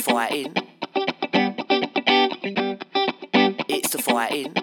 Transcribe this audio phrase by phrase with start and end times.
[0.00, 0.52] The fighting.
[3.68, 4.54] It's the fighting.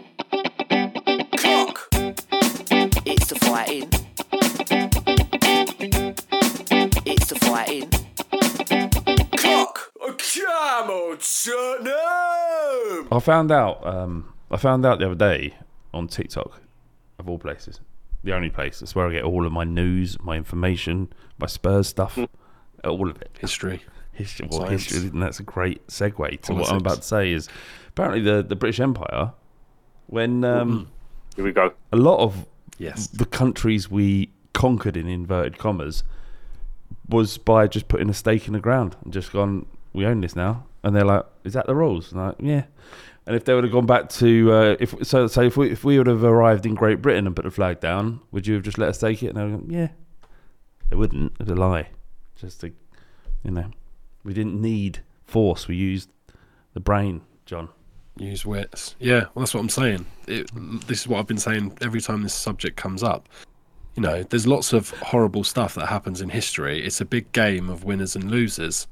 [1.38, 1.88] Cock.
[3.06, 3.90] It's the fighting.
[7.06, 7.90] It's the fighting.
[9.38, 9.92] Cock.
[10.00, 13.08] Come on, Tottenham.
[13.12, 13.86] I found out.
[13.86, 15.56] Um, I found out the other day
[15.94, 16.62] on TikTok,
[17.20, 17.80] of all places,
[18.24, 18.80] the only place.
[18.80, 22.18] That's where I get all of my news, my information, my Spurs stuff,
[22.84, 23.38] all of it.
[23.40, 23.84] History.
[24.18, 27.32] History, well, history, and that's a great segue to what I'm about to say.
[27.32, 27.48] Is
[27.90, 29.32] apparently the the British Empire,
[30.08, 30.88] when um,
[31.36, 31.72] Here we go.
[31.92, 32.46] a lot of
[32.80, 33.08] Yes.
[33.08, 36.04] the countries we conquered in inverted commas
[37.10, 40.36] was by just putting a stake in the ground and just gone, we own this
[40.36, 42.12] now, and they're like, is that the rules?
[42.12, 42.64] And I'm like, yeah.
[43.26, 45.84] And if they would have gone back to uh, if so, so if we if
[45.84, 48.64] we would have arrived in Great Britain and put the flag down, would you have
[48.64, 49.28] just let us take it?
[49.28, 49.90] And they would go, yeah,
[50.90, 51.34] they wouldn't.
[51.40, 51.90] It's a lie.
[52.38, 52.72] Just to,
[53.44, 53.70] you know,
[54.28, 55.70] we didn't need force.
[55.70, 56.10] We used
[56.74, 57.70] the brain, John.
[58.18, 58.96] Use wits.
[59.00, 60.06] Yeah, well, that's what I'm saying.
[60.28, 60.52] It,
[60.86, 63.30] this is what I've been saying every time this subject comes up.
[63.96, 66.86] You know, there's lots of horrible stuff that happens in history.
[66.86, 68.86] It's a big game of winners and losers.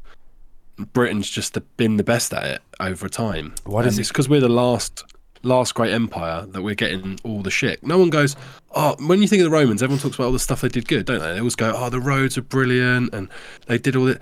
[0.93, 3.55] Britain's just been the best at it over time.
[3.65, 5.03] Why does it's because we're the last
[5.43, 7.85] last great empire that we're getting all the shit.
[7.85, 8.35] No one goes,
[8.73, 10.87] oh, when you think of the Romans, everyone talks about all the stuff they did
[10.87, 11.33] good, don't they?
[11.33, 13.29] They always go, oh, the roads are brilliant and
[13.67, 14.19] they did all the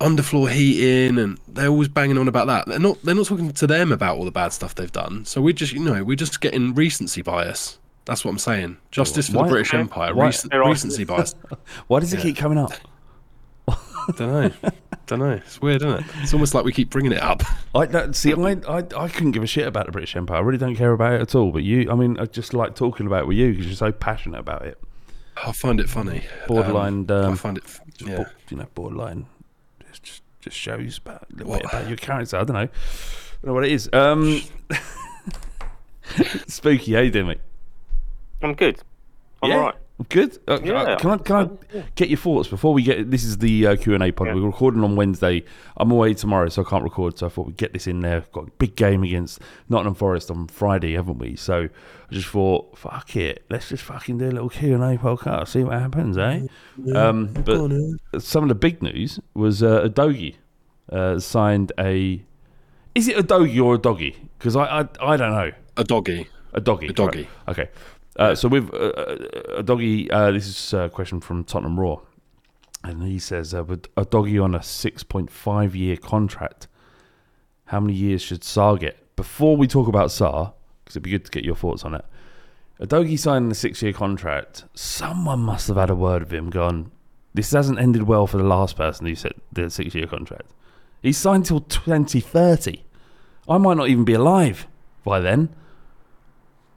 [0.00, 2.66] underfloor heating and they're always banging on about that.
[2.66, 5.24] They're not they're not talking to them about all the bad stuff they've done.
[5.24, 7.78] So we're just you know, we're just getting recency bias.
[8.04, 8.76] That's what I'm saying.
[8.90, 10.14] Justice for Why- the British Empire.
[10.14, 11.34] why- Recent, recency bias.
[11.88, 12.72] Why does it keep coming up?
[14.16, 14.70] don't know.
[15.06, 15.30] Don't know.
[15.32, 16.04] It's weird, isn't it?
[16.22, 17.42] It's almost like we keep bringing it up.
[17.74, 18.32] I don't see.
[18.32, 20.36] I, I I couldn't give a shit about the British Empire.
[20.36, 21.50] I really don't care about it at all.
[21.50, 23.90] But you, I mean, I just like talking about it with you because you're so
[23.92, 24.78] passionate about it.
[25.44, 26.22] I find it funny.
[26.46, 27.64] Borderline, Um, um, I find it.
[28.00, 28.24] Yeah.
[28.50, 29.26] you know, borderline.
[30.46, 31.62] Just just, just shows about a little What?
[31.62, 32.36] bit about your character.
[32.36, 32.60] I don't know.
[32.60, 32.68] I
[33.42, 33.90] don't know what it is.
[33.92, 34.42] Um,
[36.46, 36.94] spooky.
[36.94, 37.40] How you doing, mate?
[38.42, 38.80] I'm good.
[39.42, 39.74] I'm yeah, alright.
[40.10, 40.38] Good.
[40.46, 40.96] Uh, uh, Yeah.
[40.96, 43.10] can I can I get your thoughts before we get?
[43.10, 44.28] This is the uh, Q and A pod.
[44.34, 45.42] We're recording on Wednesday.
[45.78, 47.16] I'm away tomorrow, so I can't record.
[47.16, 48.22] So I thought we'd get this in there.
[48.32, 49.40] Got a big game against
[49.70, 51.34] Nottingham Forest on Friday, haven't we?
[51.36, 51.62] So
[52.10, 55.48] I just thought, fuck it, let's just fucking do a little Q and A podcast,
[55.48, 56.46] see what happens, eh?
[56.94, 60.34] um, but some of the big news was uh, Udogie
[60.92, 62.22] uh, signed a.
[62.94, 64.14] Is it Udogie or Udogie?
[64.38, 65.52] Because I, I I don't know.
[65.76, 66.26] Udogie.
[66.52, 66.88] A doggy.
[66.88, 67.14] Udogie.
[67.16, 67.28] right.
[67.48, 67.68] Okay.
[68.18, 69.16] Uh, so with uh,
[69.60, 72.00] Udogie, uh, this is a question from Tottenham Raw,
[72.82, 76.66] and he says, uh, with Udogie on a six point five year contract,
[77.66, 79.14] how many years should Sarr get?
[79.16, 80.52] Before we talk about Sarr,
[80.84, 82.04] because it'd be good to get your thoughts on it.
[82.80, 84.64] Udogie signing a six year contract.
[84.74, 86.48] Someone must have had a word with him.
[86.48, 86.90] Gone.
[87.34, 90.50] This hasn't ended well for the last person who said the six year contract.
[91.02, 92.84] He's signed till twenty thirty.
[93.48, 94.66] I might not even be alive
[95.04, 95.50] by then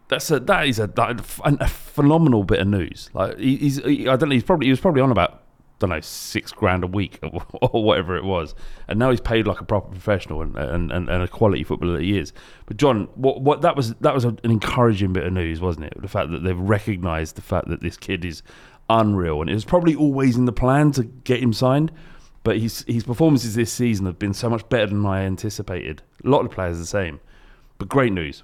[0.09, 3.09] that's a that is a, a phenomenal bit of news.
[3.13, 5.37] Like he, he's, he, I don't know, he's probably he was probably on about I
[5.79, 8.55] don't know six grand a week or, or whatever it was,
[8.87, 11.93] and now he's paid like a proper professional and and, and, and a quality footballer
[11.93, 12.33] that he is.
[12.65, 16.01] But John, what what that was that was an encouraging bit of news, wasn't it?
[16.01, 18.41] The fact that they've recognised the fact that this kid is
[18.89, 21.91] unreal, and it was probably always in the plan to get him signed.
[22.41, 26.01] But his his performances this season have been so much better than I anticipated.
[26.25, 27.19] A lot of the players the same,
[27.77, 28.41] but great news.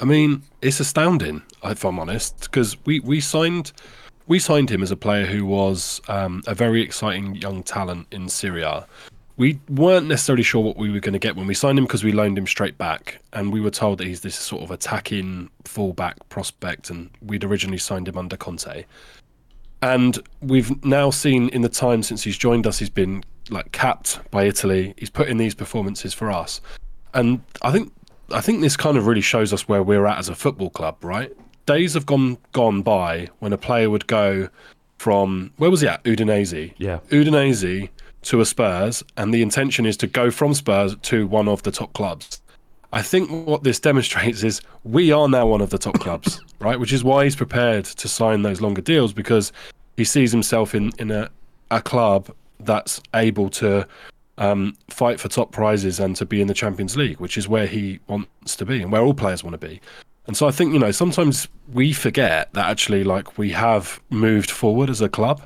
[0.00, 3.72] I mean, it's astounding if I'm honest, because we we signed
[4.26, 8.28] we signed him as a player who was um, a very exciting young talent in
[8.28, 8.86] Serie A.
[9.36, 12.04] We weren't necessarily sure what we were going to get when we signed him because
[12.04, 15.50] we loaned him straight back, and we were told that he's this sort of attacking
[15.64, 18.84] fullback prospect, and we'd originally signed him under Conte.
[19.80, 24.20] And we've now seen in the time since he's joined us, he's been like capped
[24.30, 24.94] by Italy.
[24.96, 26.60] He's put in these performances for us,
[27.14, 27.92] and I think
[28.32, 31.02] I think this kind of really shows us where we're at as a football club,
[31.02, 31.32] right?
[31.66, 34.48] Days have gone gone by when a player would go
[34.98, 36.74] from where was he at Udinese?
[36.78, 37.88] Yeah, Udinese
[38.22, 41.72] to a Spurs, and the intention is to go from Spurs to one of the
[41.72, 42.40] top clubs.
[42.92, 46.78] I think what this demonstrates is we are now one of the top clubs, right?
[46.78, 49.52] Which is why he's prepared to sign those longer deals because
[49.96, 51.30] he sees himself in in a
[51.70, 52.30] a club
[52.60, 53.86] that's able to
[54.42, 57.66] um, fight for top prizes and to be in the Champions League, which is where
[57.66, 59.80] he wants to be and where all players want to be.
[60.26, 64.50] And so I think you know sometimes we forget that actually like we have moved
[64.50, 65.42] forward as a club,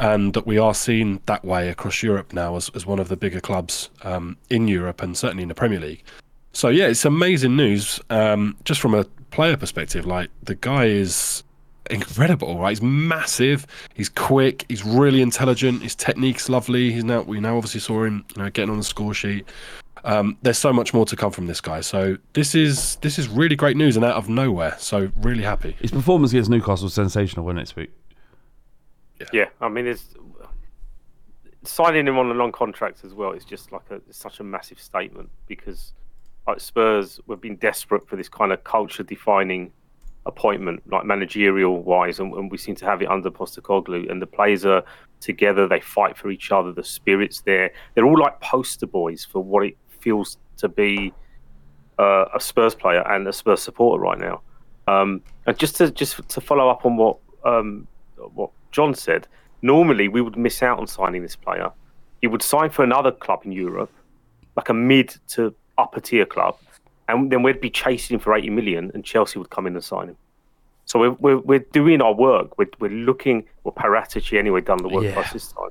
[0.00, 3.16] and that we are seen that way across Europe now as, as one of the
[3.16, 6.02] bigger clubs um, in Europe and certainly in the Premier League.
[6.52, 8.00] So yeah, it's amazing news.
[8.10, 11.44] Um, just from a player perspective, like the guy is
[11.90, 12.70] incredible, right?
[12.70, 13.66] He's massive.
[13.94, 14.64] He's quick.
[14.68, 15.82] He's really intelligent.
[15.82, 16.92] His technique's lovely.
[16.92, 19.46] He's now we now obviously saw him you know, getting on the score sheet.
[20.04, 21.80] Um, there's so much more to come from this guy.
[21.80, 24.76] So this is this is really great news and out of nowhere.
[24.78, 25.76] So really happy.
[25.80, 27.90] His performance against Newcastle was sensational, wasn't it, Speak?
[29.18, 29.26] Yeah.
[29.34, 30.14] yeah, I mean, it's
[31.62, 33.32] signing him on a long contract as well.
[33.32, 35.92] It's just like a it's such a massive statement because
[36.46, 39.70] like Spurs, we've been desperate for this kind of culture-defining
[40.30, 44.10] appointment, like managerial wise, and, and, we seem to have it under Postecoglou.
[44.10, 44.82] And the players are
[45.20, 46.72] together; they fight for each other.
[46.72, 51.12] The spirits there, they're all like poster boys for what it feels to be
[51.98, 54.40] uh, a Spurs player and a Spurs supporter right now.
[54.88, 57.86] Um, and just to just to follow up on what um,
[58.34, 59.28] what John said,
[59.62, 61.70] normally we would miss out on signing this player.
[62.20, 63.92] He would sign for another club in Europe,
[64.56, 66.56] like a mid to upper tier club,
[67.10, 69.84] and then we'd be chasing him for 80 million, and Chelsea would come in and
[69.84, 70.16] sign him.
[70.86, 72.58] So we're, we're, we're doing our work.
[72.58, 75.20] We're, we're looking, well, Paratici anyway done the work yeah.
[75.20, 75.70] us this time.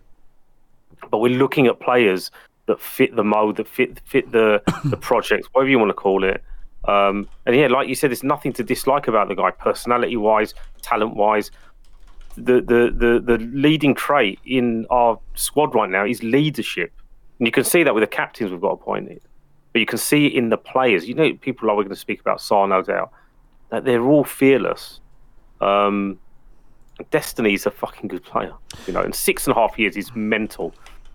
[1.12, 2.32] But we're looking at players
[2.68, 6.24] that fit the mode, that fit fit the the project, whatever you want to call
[6.24, 6.44] it.
[6.88, 10.54] Um, and yeah, like you said, there's nothing to dislike about the guy, personality wise,
[10.82, 11.52] talent wise.
[12.36, 16.94] The, the the the leading trait in our squad right now is leadership,
[17.40, 19.22] and you can see that with the captains we've got appointed.
[19.74, 21.08] But you can see in the players.
[21.08, 23.12] You know, people are going to speak about Sarr, no doubt,
[23.70, 25.00] that they're all fearless.
[25.62, 26.20] Um,
[27.12, 28.54] Destiny's a fucking good player,
[28.88, 29.02] you know.
[29.02, 30.74] In six and a half years, he's mental.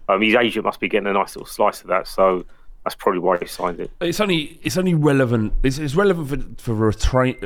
[0.09, 2.06] Um, his agent must be getting a nice little slice of that.
[2.06, 2.45] So
[2.85, 3.91] that's probably why he signed it.
[4.01, 5.53] It's only it's only relevant.
[5.62, 7.37] It's, it's relevant for for retain,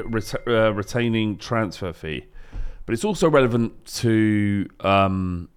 [0.46, 2.26] uh, retaining transfer fee,
[2.87, 5.49] but it's also relevant to um,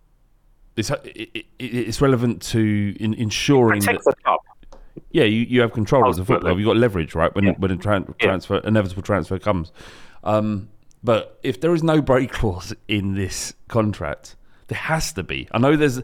[0.75, 4.01] it's it, it, it's relevant to in, ensuring that
[5.11, 6.57] yeah, you, you have control as a footballer.
[6.57, 7.33] You've got leverage, right?
[7.33, 7.53] When yeah.
[7.57, 9.71] when a tra- transfer inevitable transfer comes.
[10.23, 10.69] Um,
[11.03, 14.35] but if there is no break clause in this contract,
[14.67, 15.47] there has to be.
[15.51, 16.01] I know there's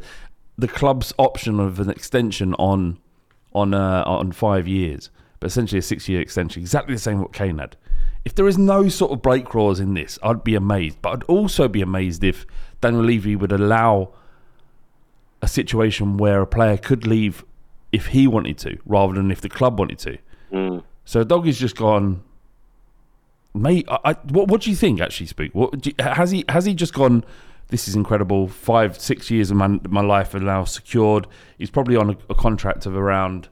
[0.58, 3.00] the club's option of an extension on
[3.54, 7.34] on uh, on five years, but essentially a six year extension, exactly the same what
[7.34, 7.76] Kane had.
[8.26, 11.02] If there is no sort of break clause in this, I'd be amazed.
[11.02, 12.46] But I'd also be amazed if
[12.82, 14.14] Daniel Levy would allow
[15.42, 17.46] a situation where a player could leave
[17.98, 20.18] if he wanted to, rather than if the club wanted to.
[20.52, 20.84] Mm.
[21.04, 22.24] So Doggy's just gone.
[23.56, 25.02] Mate, I, I, what what do you think?
[25.02, 25.56] Actually, speak.
[25.56, 27.26] What you, has he has he just gone?
[27.70, 28.48] This is incredible.
[28.48, 31.26] Five six years of my my life are now secured.
[31.58, 33.50] He's probably on a, a contract of around,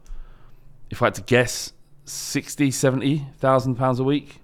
[0.91, 1.73] if I had to guess,
[2.05, 4.41] 60, 70,000 pounds a week.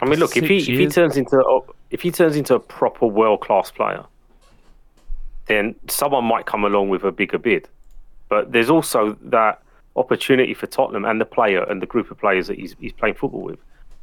[0.00, 0.68] I mean, look, if he years.
[0.68, 1.36] if he turns into
[1.90, 4.06] if he turns into a proper world class player,
[5.44, 7.68] then someone might come along with a bigger bid.
[8.28, 9.62] But there's also that
[9.96, 13.14] opportunity for Tottenham and the player and the group of players that he's, he's playing
[13.14, 13.58] football with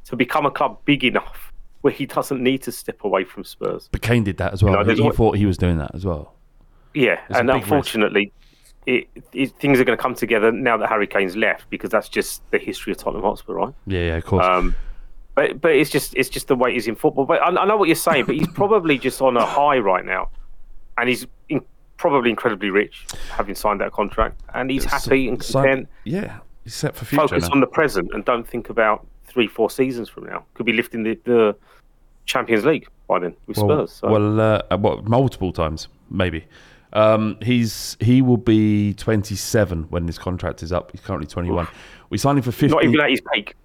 [0.06, 1.52] to become a club big enough
[1.82, 3.90] where he doesn't need to step away from Spurs.
[3.92, 4.74] But Kane did that as well.
[4.74, 6.34] You know, he, thought he was doing that as well.
[6.94, 8.32] Yeah, and unfortunately,
[8.86, 12.08] it, it, things are going to come together now that Harry Kane's left because that's
[12.08, 13.74] just the history of Tottenham Hotspur, right?
[13.86, 14.46] Yeah, yeah, of course.
[14.46, 14.76] Um,
[15.36, 17.26] but but it's just it's just the way he's in football.
[17.26, 18.26] But I, I know what you're saying.
[18.26, 20.30] But he's probably just on a high right now,
[20.98, 21.28] and he's
[21.98, 25.88] probably incredibly rich, having signed that contract, and he's happy and content.
[26.04, 27.28] yeah, he's set for future.
[27.28, 27.54] Focus now.
[27.54, 30.46] on the present and don't think about three, four seasons from now.
[30.54, 31.56] Could be lifting the, the
[32.26, 33.92] Champions League by then with well, Spurs.
[33.94, 34.10] So.
[34.10, 36.46] Well, uh, what multiple times maybe.
[36.94, 40.92] Um, he's he will be 27 when his contract is up.
[40.92, 41.68] He's currently 21.
[42.10, 42.68] We signed him for 50.
[42.74, 43.56] Not even at his peak.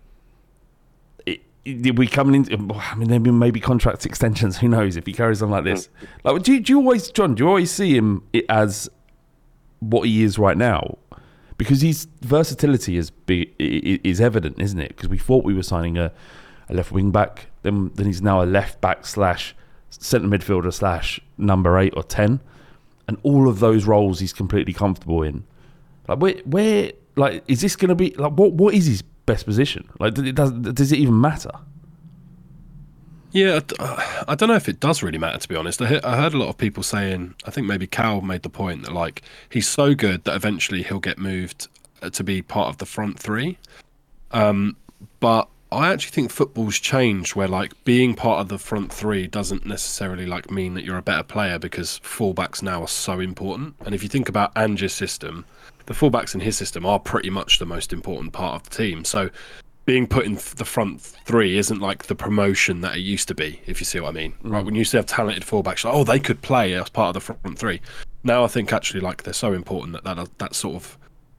[1.64, 2.70] We coming in.
[2.72, 4.58] I mean, there maybe contract extensions.
[4.58, 5.88] Who knows if he carries on like this?
[5.88, 6.32] Mm.
[6.32, 7.34] Like, do you, do you always, John?
[7.34, 8.88] Do you always see him as
[9.80, 10.98] what he is right now?
[11.58, 14.88] Because his versatility is be, is evident, isn't it?
[14.88, 16.10] Because we thought we were signing a,
[16.70, 19.54] a left wing back, then then he's now a left back slash
[19.90, 22.40] centre midfielder slash number eight or ten,
[23.06, 25.44] and all of those roles he's completely comfortable in.
[26.08, 29.44] Like where where like is this going to be like what what is his best
[29.44, 29.88] position?
[29.98, 31.52] Like does it does does it even matter?
[33.32, 33.60] Yeah,
[34.26, 35.80] I don't know if it does really matter to be honest.
[35.80, 38.92] I, heard a lot of people saying, I think maybe Cal made the point that
[38.92, 41.68] like he's so good that eventually he'll get moved
[42.02, 43.56] uh, to be part of the front three.
[44.32, 44.76] Um,
[45.20, 49.64] but I actually think football's changed where like being part of the front three doesn't
[49.64, 53.76] necessarily like mean that you're a better player because fullbacks now are so important.
[53.84, 55.44] And if you think about Ange's system,
[55.86, 59.04] the fullbacks in his system are pretty much the most important part of the team.
[59.04, 59.30] So
[59.84, 63.60] being put in the front three isn't like the promotion that it used to be,
[63.66, 64.34] if you see what I mean.
[64.42, 64.66] Right, mm.
[64.66, 67.14] when you used to have talented fullbacks, like, oh, they could play as part of
[67.14, 67.80] the front three.
[68.22, 70.98] Now I think actually like they're so important that, that that's sort of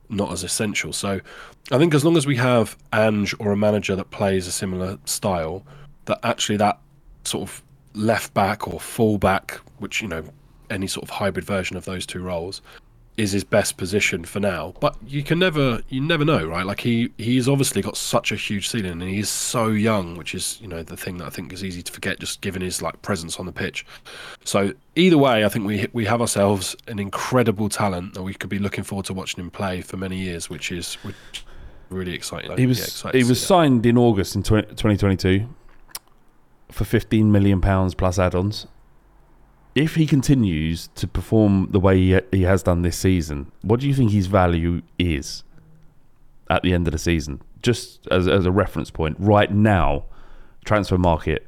[0.09, 0.91] not as essential.
[0.91, 1.21] So
[1.71, 4.97] I think as long as we have Ange or a manager that plays a similar
[5.05, 5.63] style,
[6.05, 6.79] that actually that
[7.23, 10.23] sort of left back or full back, which you know
[10.69, 12.61] any sort of hybrid version of those two roles,
[13.17, 14.73] is his best position for now.
[14.79, 16.65] But you can never you never know, right?
[16.65, 20.57] Like he he's obviously got such a huge ceiling and he's so young, which is,
[20.61, 23.01] you know, the thing that I think is easy to forget just given his like
[23.01, 23.85] presence on the pitch.
[24.45, 28.49] So either way, I think we we have ourselves an incredible talent that we could
[28.49, 31.45] be looking forward to watching him play for many years, which is which
[31.89, 32.57] really exciting.
[32.57, 33.45] He was Yeah, excited he was that.
[33.47, 35.47] signed in August in 20, 2022
[36.71, 38.65] for 15 million pounds plus add-ons.
[39.73, 43.87] If he continues to perform the way he, he has done this season, what do
[43.87, 45.43] you think his value is
[46.49, 47.41] at the end of the season?
[47.61, 50.05] Just as as a reference point, right now,
[50.65, 51.39] Transfermarkt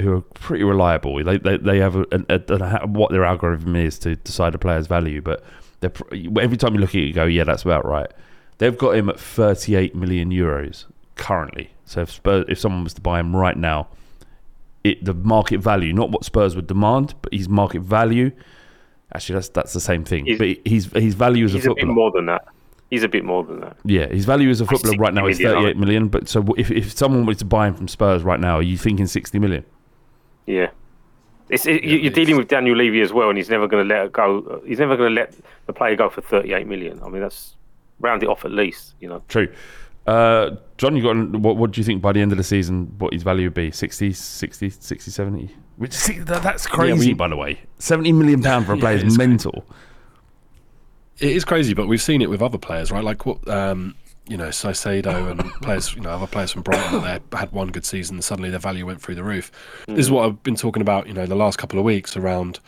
[0.00, 1.22] who are pretty reliable.
[1.22, 4.86] They they, they have a, a, know what their algorithm is to decide a player's
[4.86, 5.44] value, but
[5.82, 8.10] every time you look at it, you go, yeah, that's about right.
[8.58, 10.84] They've got him at 38 million euros
[11.16, 11.70] currently.
[11.84, 13.88] So if Spurs, if someone was to buy him right now,
[14.84, 18.30] it the market value, not what Spurs would demand, but his market value.
[19.14, 20.24] Actually, that's that's the same thing.
[20.26, 21.76] He's- but his his value as a footballer.
[21.76, 22.44] He's a bit more than that.
[22.90, 23.76] He's a bit more than that.
[23.84, 26.08] Yeah, his value as a footballer right now is thirty-eight million.
[26.08, 28.76] But so if if someone was to buy him from Spurs right now, are you
[28.78, 29.64] thinking sixty million?
[30.46, 30.70] Yeah.
[31.50, 33.94] It's, it, you- you're dealing with Daniel Levy as well, and he's never going to
[33.94, 34.62] let it go.
[34.64, 35.34] He's never going to let
[35.66, 37.00] the player go for 38 million.
[37.02, 37.56] I mean, that's
[37.98, 38.94] round it off at least.
[39.00, 39.48] You know, True.
[40.10, 41.56] Uh, John, you got what?
[41.56, 42.94] What do you think by the end of the season?
[42.98, 43.70] What his value would be?
[43.70, 45.54] 60, 60, 60, 70?
[45.76, 47.60] Which see, that, that's crazy, we- by the way.
[47.78, 49.64] Seventy million pound for a player it is mental.
[51.20, 53.04] It is crazy, but we've seen it with other players, right?
[53.04, 53.94] Like what um,
[54.26, 57.68] you know, Caicedo and players, you know, other players from Brighton that they had one
[57.68, 59.52] good season, and suddenly their value went through the roof.
[59.86, 62.58] This is what I've been talking about, you know, the last couple of weeks around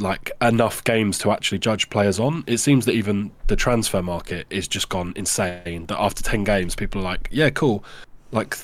[0.00, 2.44] like enough games to actually judge players on.
[2.46, 5.86] It seems that even the transfer market is just gone insane.
[5.86, 7.84] That after ten games, people are like, "Yeah, cool,"
[8.32, 8.56] like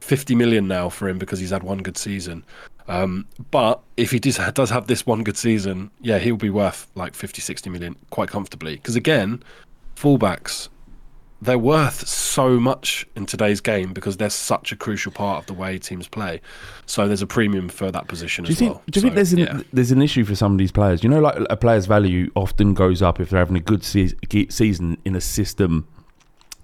[0.00, 2.44] fifty million now for him because he's had one good season.
[2.88, 6.88] Um, but if he does, does have this one good season, yeah, he'll be worth
[6.94, 8.76] like 50, 60 million quite comfortably.
[8.76, 9.42] Because again,
[9.96, 10.68] fullbacks,
[11.42, 15.52] they're worth so much in today's game because they're such a crucial part of the
[15.52, 16.40] way teams play.
[16.86, 18.74] So there's a premium for that position Do you as think?
[18.74, 18.82] well.
[18.88, 19.60] Do you think there's an yeah.
[19.72, 21.02] there's an issue for some of these players?
[21.02, 24.14] You know, like a player's value often goes up if they're having a good se-
[24.50, 25.88] season in a system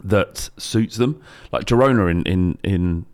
[0.04, 1.20] that suits them.
[1.50, 3.06] Like Girona in in in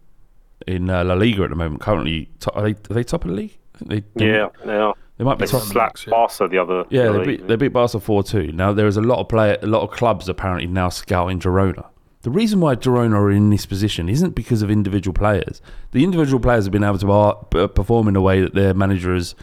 [0.66, 1.80] in uh, La Liga at the moment.
[1.80, 3.56] Currently, top, are they are they top of the league?
[3.80, 4.94] They, yeah, they are.
[5.16, 5.62] They might be top.
[5.62, 6.85] slapped Barca the other.
[6.90, 8.50] Yeah, the they beat, they beat Barca four two.
[8.52, 11.87] Now there is a lot of player, a lot of clubs apparently now scouting Girona.
[12.23, 15.61] The reason why Girona are in this position isn't because of individual players.
[15.92, 18.73] The individual players have been able to ar- uh, perform in a way that their
[18.73, 19.35] manager has,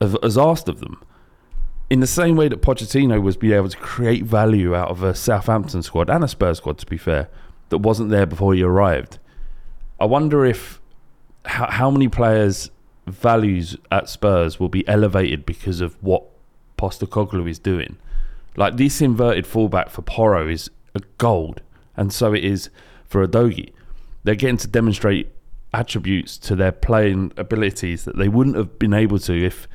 [0.00, 1.02] has, asked of them.
[1.88, 5.14] In the same way that Pochettino was be able to create value out of a
[5.14, 7.30] Southampton squad and a Spurs squad, to be fair,
[7.70, 9.18] that wasn't there before he arrived.
[9.98, 10.82] I wonder if
[11.46, 12.70] how, how many players'
[13.06, 16.24] values at Spurs will be elevated because of what
[16.78, 17.96] Postecoglou is doing.
[18.56, 21.60] Like this inverted fullback for Porro is a gold,
[21.96, 22.70] and so it is
[23.04, 23.72] for Udogie.
[24.22, 25.28] They're getting to demonstrate
[25.72, 29.66] attributes to their playing abilities that they wouldn't have been able to if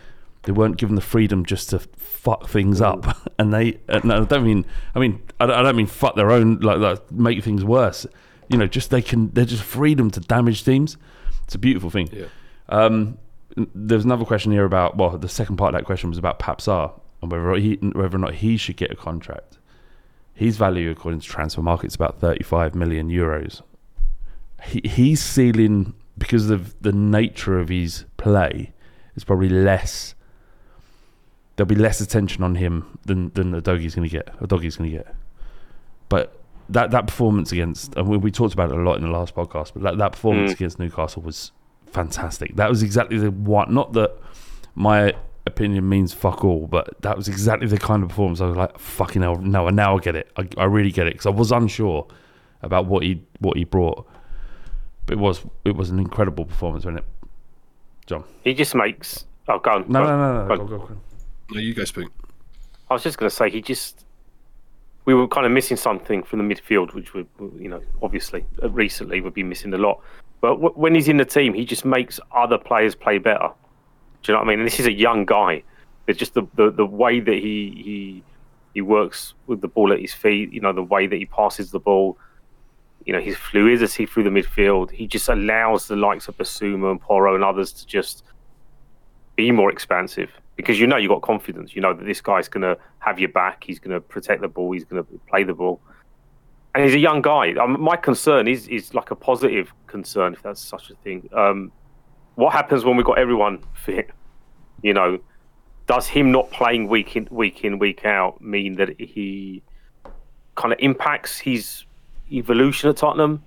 [0.43, 3.01] they weren't given the freedom just to fuck things up.
[3.01, 3.15] Mm.
[3.39, 6.77] And they, and I don't mean, I mean, I don't, mean fuck their own, like,
[6.79, 8.05] like make things worse.
[8.49, 10.97] You know, just they can, they're just freedom to damage teams.
[11.45, 12.09] It's a beautiful thing.
[12.69, 13.17] Um,
[13.75, 16.57] there's another question here about, well, the second part of that question was about Pape
[16.59, 16.91] Sarr.
[17.21, 19.57] and whether he, whether or not he should get a contract.
[20.33, 23.61] His value, according to Transfermarkt's, about 35 million euros.
[24.63, 28.73] He, he's ceiling because of the nature of his play
[29.15, 30.15] is probably less.
[31.55, 34.27] There'll be less attention on him than than Udogie's going to get.
[34.39, 35.13] Udogie's going to get.
[36.07, 39.09] But that that performance against, and we, we talked about it a lot in the
[39.09, 40.55] last podcast, but that, that performance Mm.
[40.55, 41.51] against Newcastle was
[41.91, 42.55] fantastic.
[42.55, 43.73] That was exactly the one.
[43.73, 44.15] Not that
[44.75, 45.13] my
[45.45, 48.77] opinion means fuck all, but that was exactly the kind of performance I was like,
[48.79, 50.31] fucking hell, no, and now I get it.
[50.37, 52.07] I, I really get it because I was unsure
[52.61, 54.07] about what he what he brought,
[55.05, 57.05] but it was it was an incredible performance, wasn't it,
[58.05, 58.23] John?
[58.43, 59.25] He just makes.
[59.47, 59.85] Oh, go on.
[59.87, 60.47] No, go no, on, no, no.
[60.47, 60.67] go Go, on.
[60.67, 60.97] go, go.
[61.51, 62.11] No, you go, Spook.
[62.89, 64.05] I was just going to say he just.
[65.05, 67.25] We were kind of missing something from the midfield, which we,
[67.57, 70.01] you know, obviously uh, recently we've been missing a lot.
[70.41, 73.49] But w- when he's in the team, he just makes other players play better.
[74.21, 74.59] Do you know what I mean?
[74.59, 75.63] And this is a young guy.
[76.07, 78.23] It's just the, the, the way that he he
[78.73, 80.51] he works with the ball at his feet.
[80.53, 82.17] You know, the way that he passes the ball.
[83.05, 84.91] You know, his fluidity through the midfield.
[84.91, 88.23] He just allows the likes of Bissouma and Porro and others to just
[89.35, 90.29] be more expansive
[90.59, 91.73] because you know you've got confidence.
[91.73, 93.63] You know that this guy's going to have your back.
[93.63, 94.73] He's going to protect the ball.
[94.73, 95.79] He's going to play the ball.
[96.75, 97.53] And he's a young guy.
[97.53, 101.29] Um, my concern is is like a positive concern, if that's such a thing.
[101.31, 101.71] Um,
[102.35, 104.09] what happens when we've got everyone fit?
[104.81, 105.19] You know,
[105.87, 109.63] does him not playing week in week in week out mean that he
[110.55, 111.85] kind of impacts his
[112.33, 113.41] evolution at Tottenham?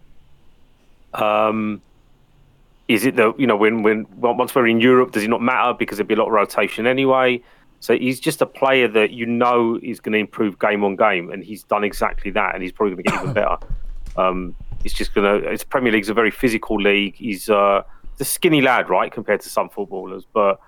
[1.12, 1.82] Um,
[2.88, 5.74] is it the you know when when once we're in Europe, does it not matter
[5.74, 7.42] because there'd be a lot of rotation anyway?
[7.80, 11.30] So he's just a player that you know is going to improve game on game,
[11.30, 13.56] and he's done exactly that, and he's probably going to get even better.
[14.16, 15.48] Um, it's just going to.
[15.48, 17.16] It's Premier League's a very physical league.
[17.16, 17.82] He's uh,
[18.20, 20.60] a skinny lad, right, compared to some footballers, but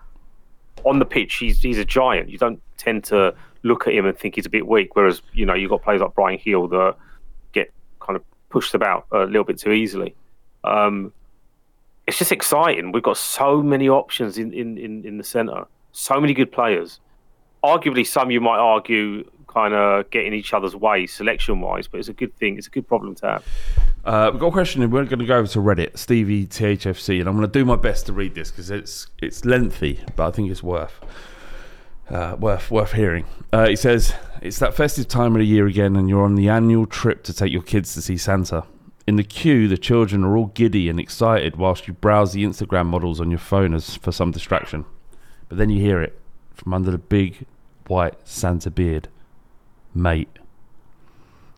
[0.85, 2.29] on the pitch, he's he's a giant.
[2.29, 4.97] You don't tend to look at him and think he's a bit weak.
[4.97, 6.97] Whereas you know you've got players like Bryan Gil that
[7.53, 10.15] get kind of pushed about a little bit too easily.
[10.65, 11.13] Um,
[12.07, 12.93] it's just exciting.
[12.93, 17.01] We've got so many options in, in, in, in the centre, so many good players.
[17.63, 21.99] Arguably, some you might argue kind of get in each other's way selection wise, but
[21.99, 22.59] it's a good thing.
[22.59, 23.45] It's a good problem to have.
[24.05, 27.21] Uh, we've got a question, and we're going to go over to Reddit, Stevie THFC,
[27.21, 30.27] and I'm going to do my best to read this because it's it's lengthy, but
[30.27, 31.01] I think it's worth
[32.11, 33.25] uh, worth worth hearing.
[33.53, 34.13] Uh, he says
[34.43, 37.33] it's that festive time of the year again, and you're on the annual trip to
[37.33, 38.65] take your kids to see Santa.
[39.07, 42.87] In the queue, the children are all giddy and excited whilst you browse the Instagram
[42.87, 44.87] models on your phone as for some distraction.
[45.49, 46.19] But then you hear it
[46.55, 47.47] from under the big
[47.87, 49.09] white Santa beard,
[49.95, 50.31] mate.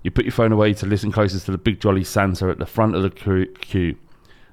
[0.02, 2.66] You put your phone away to listen closer to the big jolly Santa at the
[2.66, 3.96] front of the queue.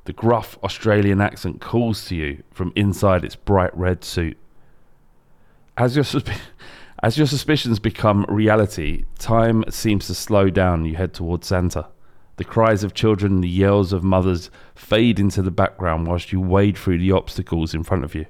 [0.06, 4.38] The gruff Australian accent calls to you from inside its bright red suit.
[5.78, 6.38] As your suspi-
[7.02, 10.86] as your suspicions become reality, time seems to slow down.
[10.86, 11.88] You head towards Santa.
[12.38, 16.42] The cries of children and the yells of mothers fade into the background whilst you
[16.42, 18.26] wade through the obstacles in front of you.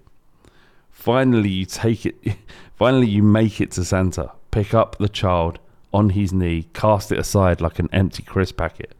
[0.90, 2.16] Finally, you take it.
[2.76, 4.32] Finally, you make it to Santa.
[4.52, 5.60] Pick up the child
[5.94, 8.94] on his knee, cast it aside like an empty crisp packet.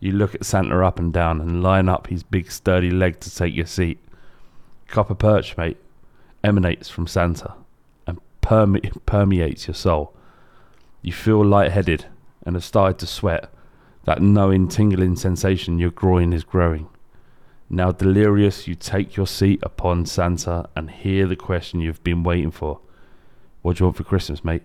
[0.00, 3.34] You look at Santa up and down and line up his big sturdy leg to
[3.34, 3.98] take your seat.
[4.88, 5.76] Copper perch, mate,
[6.42, 7.54] emanates from Santa
[8.06, 10.14] and perme- permeates your soul.
[11.02, 12.06] You feel lightheaded
[12.44, 13.50] and have started to sweat.
[14.04, 16.88] That knowing, tingling sensation your groin is growing.
[17.68, 22.50] Now delirious, you take your seat upon Santa and hear the question you've been waiting
[22.50, 22.80] for.
[23.62, 24.62] What do you want for Christmas, mate?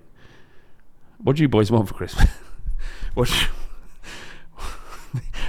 [1.19, 2.29] What do you boys want for Christmas?
[3.13, 3.29] what?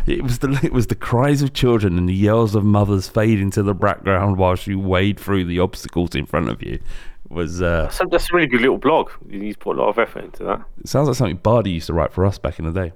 [0.06, 3.40] it was the it was the cries of children and the yells of mothers fade
[3.40, 6.74] into the background whilst you wade through the obstacles in front of you.
[6.74, 9.10] It was uh, So that's a really good little blog.
[9.30, 10.62] He's put a lot of effort into that.
[10.80, 12.92] it sounds like something Bardi used to write for us back in the day.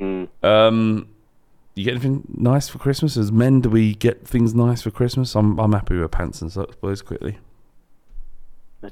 [0.00, 0.28] Mm.
[0.42, 1.08] Um,
[1.74, 3.16] you get anything nice for Christmas?
[3.16, 5.34] As men, do we get things nice for Christmas?
[5.34, 7.02] I'm I'm happy with pants and socks, boys.
[7.02, 7.38] Quickly,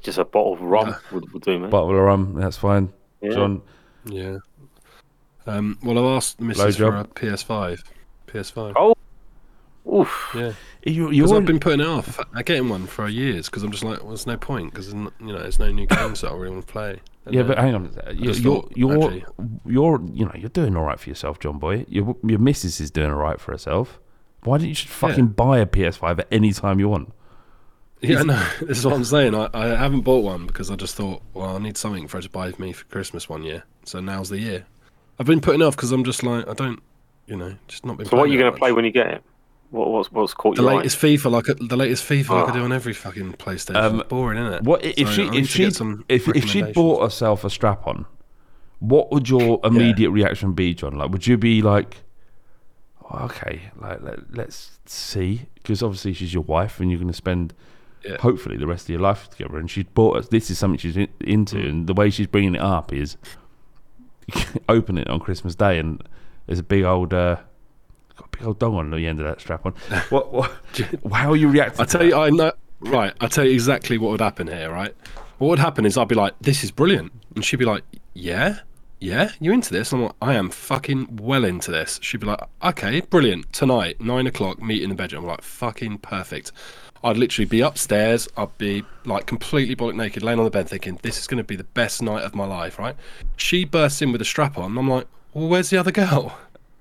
[0.01, 1.71] Just a bottle of rum would, would do, mate.
[1.71, 2.91] bottle of rum, that's fine.
[3.21, 3.31] Yeah.
[3.31, 3.61] John,
[4.05, 4.37] Yeah.
[5.47, 6.77] Um, well, I've asked Mrs.
[6.77, 7.03] For a.
[7.05, 7.83] PS5.
[8.27, 8.73] PS5.
[8.75, 8.95] Oh.
[9.87, 10.31] Oof.
[10.35, 10.53] Yeah.
[10.85, 12.19] You, Because you're I've been putting it off.
[12.33, 15.11] I'm getting one for years because I'm just like, well, there's no point because you
[15.19, 17.01] know there's no new games that I really want to play.
[17.25, 17.97] And yeah, but hang on.
[18.13, 19.25] You're you're thought, you're, actually,
[19.65, 21.85] you're you know you're doing all right for yourself, John Boy.
[21.89, 23.99] Your your missus is doing all right for herself.
[24.43, 27.11] Why don't you just fucking buy a PS5 at any time you want?
[28.01, 29.33] Yeah, no, this is what I'm saying.
[29.33, 32.21] I, I haven't bought one because I just thought, well, I need something for her
[32.21, 33.63] to buy me for Christmas one year.
[33.85, 34.67] So now's the year.
[35.17, 36.79] I've been putting off because I'm just like, I don't,
[37.25, 38.05] you know, just not been.
[38.05, 39.23] So what are you going to play when you get it?
[39.71, 40.75] What, what's what's caught The your eye?
[40.77, 42.53] latest FIFA, like a, the latest FIFA, like I Oh.
[42.53, 43.75] do on every fucking PlayStation.
[43.75, 44.63] Um, boring, isn't it?
[44.63, 47.85] What if So she I if she some if if she bought herself a strap
[47.87, 48.05] on?
[48.79, 50.93] What would your immediate reaction be, John?
[50.95, 52.03] Like, would you be like,
[53.09, 57.13] "Oh, okay, like let, let's see, because obviously she's your wife and you're going to
[57.13, 57.53] spend
[58.05, 58.17] Yeah.
[58.19, 60.27] hopefully the rest of your life together, and she's bought us.
[60.27, 61.69] This is something she's in, into, Mm.
[61.69, 63.17] and the way she's bringing it up is
[64.69, 66.03] open it on Christmas Day, and
[66.45, 67.13] there's a big old.
[67.13, 67.37] Uh,
[68.15, 69.73] got a big old dog on the end of that strap on.
[70.09, 70.31] What?
[70.31, 70.51] what
[71.11, 71.81] how are you reacting?
[71.81, 72.51] I tell you, I know.
[72.79, 74.71] Right, I tell you exactly what would happen here.
[74.71, 74.93] Right,
[75.37, 78.59] what would happen is I'd be like, "This is brilliant," and she'd be like, "Yeah,
[78.99, 82.41] yeah, you into this?" I'm like, "I am fucking well into this." She'd be like,
[82.63, 83.51] "Okay, brilliant.
[83.53, 86.51] Tonight, nine o'clock, meet in the bedroom." I'm like, "Fucking perfect."
[87.03, 88.27] I'd literally be upstairs.
[88.35, 91.43] I'd be like completely bollock naked, laying on the bed, thinking, "This is going to
[91.43, 92.95] be the best night of my life." Right?
[93.37, 94.71] She bursts in with a strap on.
[94.71, 96.37] and I'm like, "Well, where's the other girl?"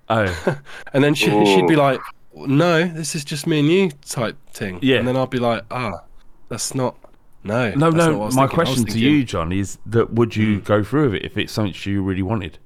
[0.09, 0.59] Oh,
[0.93, 2.01] And then she, she'd be like,
[2.35, 4.99] "No, this is just me and you type thing." Yeah.
[4.99, 6.03] And then I'd be like, "Ah,
[6.49, 6.97] that's not.
[7.45, 8.19] No, no, no.
[8.19, 8.59] what I was My thinking.
[8.59, 11.37] I was question to you, John, is that would you go through with it if
[11.37, 12.59] it's something you really wanted?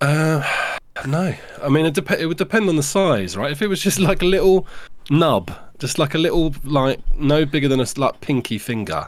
[0.00, 0.42] Uh,
[1.06, 1.34] no.
[1.62, 3.52] I mean, it, dep- it would depend on the size, right?
[3.52, 4.66] If it was just like a little
[5.10, 9.06] nub, just like a little, like no bigger than a like pinky finger,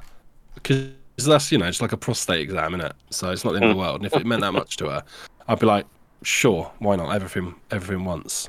[0.55, 2.93] because that's you know just like a prostate exam, is it?
[3.11, 3.97] So it's not the end of the world.
[3.97, 5.05] And if it meant that much to her,
[5.49, 5.87] I'd be like,
[6.23, 7.15] sure, why not?
[7.15, 8.49] Everything, everything once.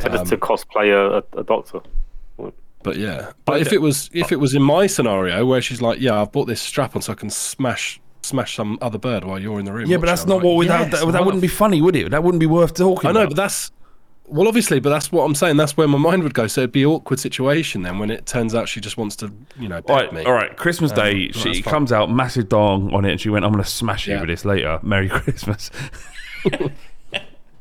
[0.00, 1.80] to, Um, to cosplay a, a, a doctor.
[2.82, 5.98] But yeah, but if it was if it was in my scenario where she's like,
[6.00, 9.40] yeah, I've bought this strap on so I can smash smash some other bird while
[9.40, 9.90] you're in the room.
[9.90, 10.66] Yeah, but that's I'm not like, what we.
[10.66, 12.10] yes, that, that, that wouldn't be funny, would it?
[12.12, 13.08] That wouldn't be worth talking.
[13.10, 13.30] I know, about.
[13.30, 13.72] but that's
[14.28, 15.56] well, obviously, but that's what I'm saying.
[15.56, 16.46] That's where my mind would go.
[16.46, 19.32] So it'd be an awkward situation then when it turns out she just wants to,
[19.58, 20.24] you know, pet All right, me.
[20.24, 20.56] all right.
[20.56, 21.72] Christmas Um, Day, well, she fine.
[21.72, 24.20] comes out massive dong on it, and she went, "I'm going to smash you Yeah.
[24.20, 24.78] with this later.
[24.82, 25.70] Merry Christmas."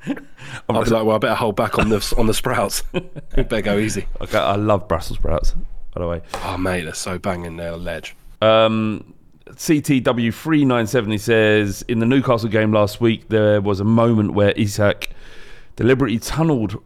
[0.69, 2.83] I'll be like, well, I better hold back on the on the sprouts.
[2.93, 2.99] we
[3.43, 4.07] better go easy.
[4.21, 5.53] Okay, I love Brussels sprouts,
[5.93, 6.21] by the way.
[6.43, 7.57] Oh mate, they're so banging.
[7.57, 8.15] They're a ledge.
[8.41, 9.13] Um,
[9.49, 14.33] CTW three nine seventy says in the Newcastle game last week there was a moment
[14.33, 15.09] where Isak
[15.75, 16.81] deliberately tunneled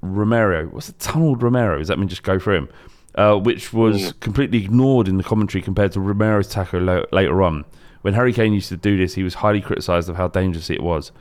[0.00, 0.66] Romero.
[0.66, 0.98] What's it?
[0.98, 1.78] Tunneled Romero?
[1.78, 2.68] Does that mean just go for him?
[3.14, 7.64] Uh, which was completely ignored in the commentary compared to Romero's tackle lo- later on.
[8.00, 10.82] When Harry Kane used to do this, he was highly criticised of how dangerous it
[10.82, 11.12] was.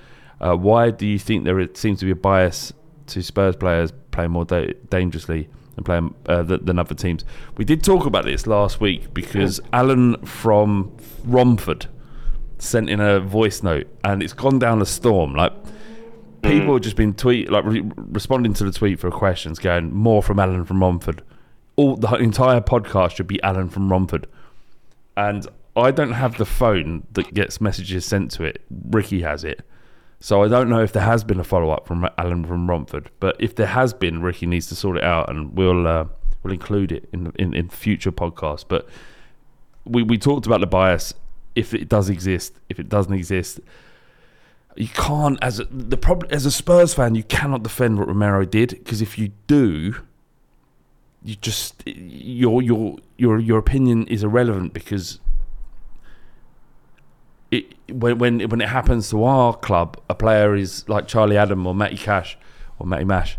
[0.41, 2.73] Uh, why do you think there seems to be a bias
[3.07, 7.23] to Spurs players playing more da- dangerously and playing uh, th- than other teams?
[7.57, 10.91] We did talk about this last week because Alan from
[11.23, 11.85] Romford
[12.57, 15.35] sent in a voice note, and it's gone down a storm.
[15.35, 15.53] Like
[16.41, 20.23] people have just been tweet like re- responding to the tweet for questions, going more
[20.23, 21.23] from Alan from Romford.
[21.75, 24.25] All the entire podcast should be Alan from Romford,
[25.15, 28.61] and I don't have the phone that gets messages sent to it.
[28.89, 29.61] Ricky has it.
[30.23, 33.09] So I don't know if there has been a follow up from Alan from Romford,
[33.19, 36.05] but if there has been, Ricky needs to sort it out, and we'll uh,
[36.43, 38.63] we'll include it in, in in future podcasts.
[38.65, 38.87] But
[39.83, 41.15] we we talked about the bias,
[41.55, 43.59] if it does exist, if it doesn't exist.
[44.75, 48.45] You can't as a, the problem as a Spurs fan, you cannot defend what Romero
[48.45, 49.95] did because if you do,
[51.23, 55.19] you just your your your your opinion is irrelevant because
[57.51, 61.67] it when when when it happens to our club, a player is like Charlie Adam
[61.67, 62.37] or Matty Cash
[62.79, 63.37] or Matty Mash.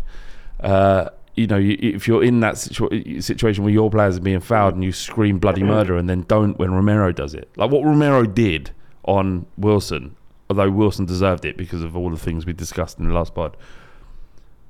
[0.59, 4.39] Uh, you know, you, if you're in that situa- situation where your players are being
[4.39, 7.83] fouled and you scream bloody murder and then don't when Romero does it, like what
[7.83, 8.71] Romero did
[9.03, 10.15] on Wilson,
[10.49, 13.57] although Wilson deserved it because of all the things we discussed in the last pod,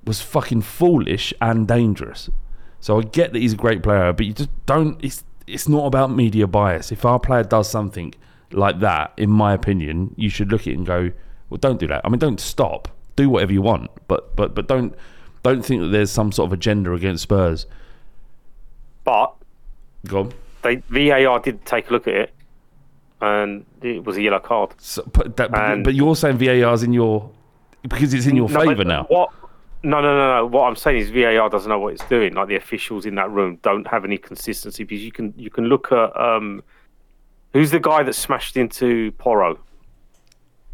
[0.05, 2.29] was fucking foolish and dangerous.
[2.79, 5.03] So I get that he's a great player, but you just don't.
[5.03, 6.93] It's it's not about media bias.
[6.93, 8.13] If our player does something
[8.53, 11.11] like that, in my opinion, you should look at it and go,
[11.49, 12.87] "Well, don't do that." I mean, don't stop.
[13.15, 14.95] Do whatever you want, but but but don't
[15.43, 17.65] don't think that there's some sort of agenda against Spurs.
[19.03, 19.33] But
[20.07, 20.33] Go on.
[20.61, 22.33] they VAR did take a look at it,
[23.21, 24.71] and it was a yellow card.
[24.77, 27.29] So, but, that, but, And- but you're saying VAR's in your
[27.87, 29.03] because it's in your No, favour now.
[29.09, 29.29] What?
[29.85, 30.45] No, no, no, no.
[30.45, 32.33] What I'm saying is VAR doesn't know what it's doing.
[32.33, 35.65] Like the officials in that room don't have any consistency because you can you can
[35.65, 36.63] look at um,
[37.53, 39.59] who's the guy that smashed into Porro,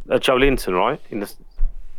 [0.09, 1.01] uh, Joelinton, right?
[1.11, 1.31] In the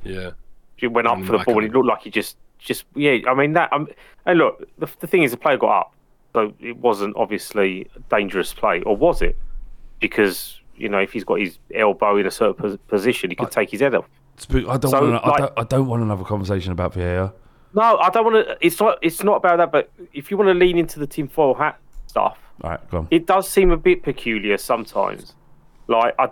[0.04, 0.30] Yeah.
[0.76, 3.18] he went up for the ball and it looked like he just just yeah.
[3.28, 3.72] I mean that.
[3.72, 3.88] Um,
[4.26, 5.94] and look, the, the thing is, the player got up,
[6.34, 9.36] so it wasn't obviously a dangerous play, or was it?
[10.00, 13.50] Because you know, if he's got his elbow in a certain pos- position, he could
[13.50, 14.06] take his head off.
[14.50, 15.24] I don't So, want.
[15.24, 17.32] I, like- don't, I don't want another conversation about VAR.
[17.74, 18.56] No, I don't want to.
[18.60, 18.98] It's not.
[19.02, 19.70] It's not about that.
[19.72, 21.78] But if you want to lean into the tinfoil hat
[22.10, 23.08] stuff, All right, go on.
[23.10, 25.34] it does seem a bit peculiar sometimes.
[25.86, 26.28] Like I,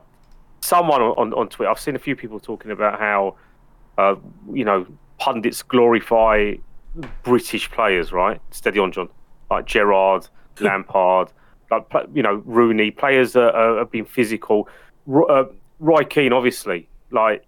[0.61, 3.37] someone on on Twitter, I've seen a few people talking about how,
[3.97, 4.17] uh,
[4.53, 4.87] you know,
[5.19, 6.55] pundits glorify
[7.23, 8.41] British players, right?
[8.51, 9.09] Steady on, John.
[9.51, 10.29] Like Gerrard,
[10.61, 11.33] Lampard,
[11.71, 14.69] like you know Rooney, players that uh, have been physical.
[15.09, 15.45] Uh,
[15.79, 17.45] Roy Keane, obviously, like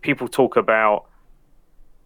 [0.00, 1.06] people talk about.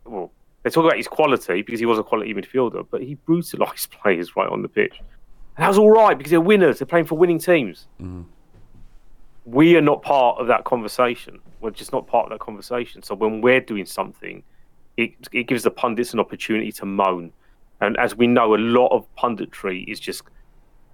[0.05, 3.91] Well, they talk about his quality because he was a quality midfielder, but he brutalised
[4.03, 5.01] players right on the pitch.
[5.59, 6.79] And that was all right because they're winners.
[6.79, 7.89] They're playing for winning teams.
[8.01, 8.23] Mm-hmm.
[9.45, 11.41] We are not part of that conversation.
[11.61, 13.03] We're just not part of that conversation.
[13.03, 14.45] So when we're doing something,
[14.97, 17.33] it, it gives the pundits an opportunity to moan.
[17.81, 20.23] And as we know, a lot of punditry is just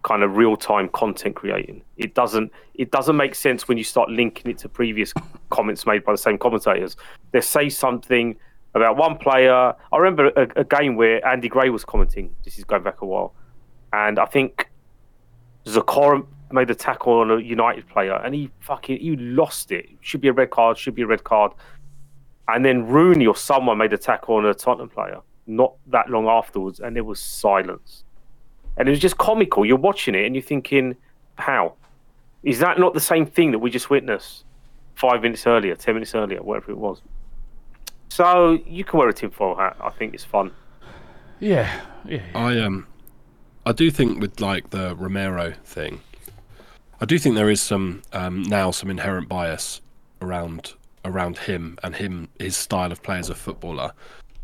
[0.03, 1.83] kind of real time content creating.
[1.99, 5.13] It doesn't it doesn't make sense when you start linking it to previous
[5.51, 6.97] comments made by the same commentators.
[7.33, 8.37] They say something
[8.75, 9.75] about one player.
[9.93, 12.35] I remember a, a game where Andy Gray was commenting.
[12.45, 13.35] This is going back a while,
[13.95, 14.69] and I think
[15.67, 19.87] Zokora made a tackle on a United player, and he fucking he lost it.
[20.01, 20.79] Should be a red card.
[20.79, 21.53] Should be a red card.
[22.49, 26.27] And then Rooney or someone made a tackle on a Tottenham player not that long
[26.27, 28.05] afterwards, and there was silence.
[28.77, 29.65] And it was just comical.
[29.65, 30.97] You're watching it and you're thinking,
[31.37, 31.75] how?
[32.43, 34.45] Is that not the same thing that we just witnessed
[34.95, 37.01] five minutes earlier, ten minutes earlier, whatever it was?
[38.09, 39.77] So you can wear a tinfoil hat.
[39.81, 40.51] I think it's fun.
[41.41, 42.23] Yeah, yeah.
[42.35, 42.87] I um,
[43.67, 46.01] I do think with like the Romero thing,
[47.01, 49.81] I do think there is some um, now some inherent bias
[50.21, 50.75] around
[51.05, 53.93] around him and him his style of play as a footballer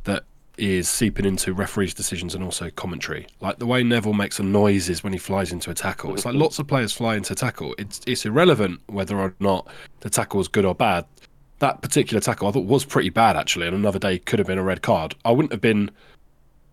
[0.05, 0.25] that
[0.57, 3.27] is seeping into referees' decisions and also commentary.
[3.41, 6.15] Like the way Neville makes the noises when he flies into a tackle.
[6.15, 7.75] It's like lots of players fly into tackle.
[7.79, 9.67] It's it's irrelevant whether or not
[10.01, 11.05] the tackle is good or bad.
[11.59, 14.59] That particular tackle I thought was pretty bad actually, and another day could have been
[14.59, 15.15] a red card.
[15.27, 15.91] I wouldn't have been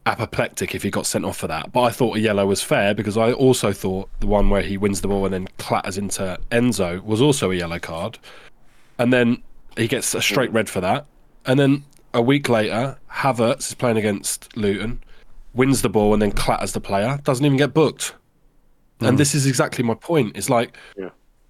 [0.07, 2.93] apoplectic if he got sent off for that, but I thought a yellow was fair
[2.93, 6.39] because I also thought the one where he wins the ball and then clatters into
[6.51, 8.17] Enzo was also a yellow card,
[8.97, 9.41] and then
[9.75, 11.05] he gets a straight red for that,
[11.45, 15.01] and then a week later, Havertz is playing against Luton,
[15.53, 18.13] wins the ball and then clatters the player, doesn't even get booked.
[18.99, 19.17] And Mm.
[19.17, 20.35] this is exactly my point.
[20.35, 21.09] It's like Yeah.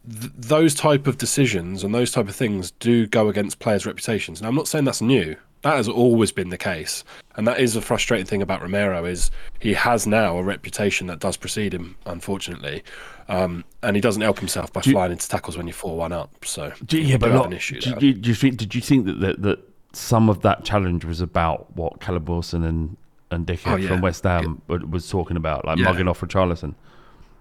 [0.10, 4.40] th- those type of decisions and those type of things do go against players' reputations.
[4.42, 5.36] And I'm not saying that's new.
[5.64, 7.04] That has always been the case,
[7.36, 11.20] and that is a frustrating thing about Romero is he has now a reputation that
[11.20, 12.84] does precede him, unfortunately,
[13.28, 15.98] um, and he doesn't help himself by Do you- flying into tackles when you're four
[15.98, 16.46] one up.
[16.46, 18.58] So Do, yeah, but not, an issue do, do, you think?
[18.58, 19.60] Did you think that, that that
[19.94, 22.96] some of that challenge was about what Callum Wilson and
[23.32, 23.88] and Dickhead Oh, yeah.
[23.90, 25.86] from West Ham wa- was talking about, like Yeah.
[25.86, 26.76] mugging off Richarlison?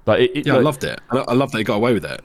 [0.07, 1.01] Like, it, it, yeah, I loved it.
[1.11, 2.21] I, I love that he got away with it.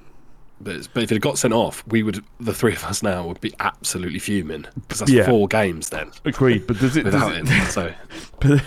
[0.63, 3.27] But, but if it had got sent off, we would the three of us now
[3.27, 5.25] would be absolutely fuming because that's Yeah.
[5.27, 6.11] four games then.
[6.25, 7.03] Agreed, but does it?
[7.03, 7.71] Does without it it?
[7.71, 7.93] So
[8.41, 8.61] but,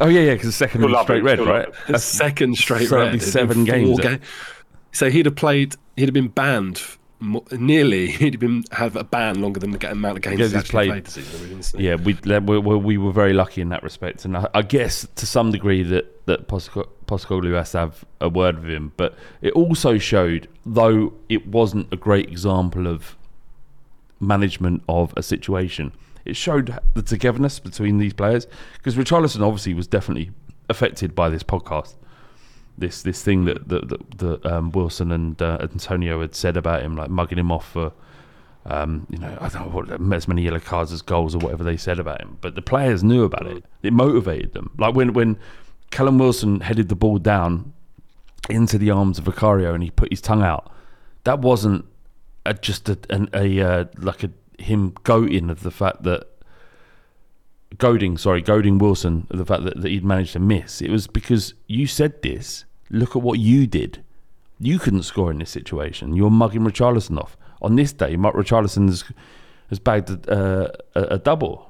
[0.00, 1.54] oh yeah, yeah, because the second Still one was love straight it, red, still love
[1.56, 1.68] right?
[1.88, 1.94] it.
[1.94, 3.20] a second straight so that'd red.
[3.20, 4.16] be seven games, four eh?
[4.16, 4.24] ga-
[4.92, 5.76] So he'd have played.
[5.96, 6.76] He'd have been banned.
[6.78, 10.36] f- mo- Nearly, he'd have been have a ban longer than the amount of games
[10.38, 10.88] Because he's he's played.
[10.90, 11.40] played this season.
[11.42, 11.84] Really, isn't it?
[11.84, 15.06] Yeah, we, we we we were very lucky in that respect, and I, I guess
[15.16, 18.92] to some degree that that Posco- Postecoglou has to have a word with him.
[18.96, 23.16] But it also showed, though it wasn't a great example of
[24.20, 25.92] management of a situation,
[26.24, 28.46] it showed the togetherness between these players.
[28.74, 30.30] Because Richarlison obviously was definitely
[30.68, 31.94] affected by this podcast,
[32.78, 36.82] this this thing that that, that, that um, Wilson and uh, Antonio had said about
[36.82, 37.92] him, like mugging him off for
[38.66, 41.64] um, you know, I don't know what as many yellow cards as goals or whatever
[41.64, 42.38] they said about him.
[42.40, 43.64] But the players knew about it.
[43.82, 44.70] It motivated them.
[44.78, 45.38] Like when when
[45.90, 47.72] Callum Wilson headed the ball down
[48.48, 50.72] into the arms of Vicario and he put his tongue out.
[51.24, 51.84] That wasn't
[52.46, 56.26] a, just a, an, a uh, like a him goading of the fact that
[57.78, 60.80] goading, sorry, goading Wilson of the fact that, that he'd managed to miss.
[60.80, 62.64] It was because you said this.
[62.90, 64.02] Look at what you did.
[64.58, 66.16] You couldn't score in this situation.
[66.16, 67.36] You're mugging Richarlison off.
[67.62, 69.04] On this day, Mark Richarlison has,
[69.68, 71.69] has bagged a, a, a double.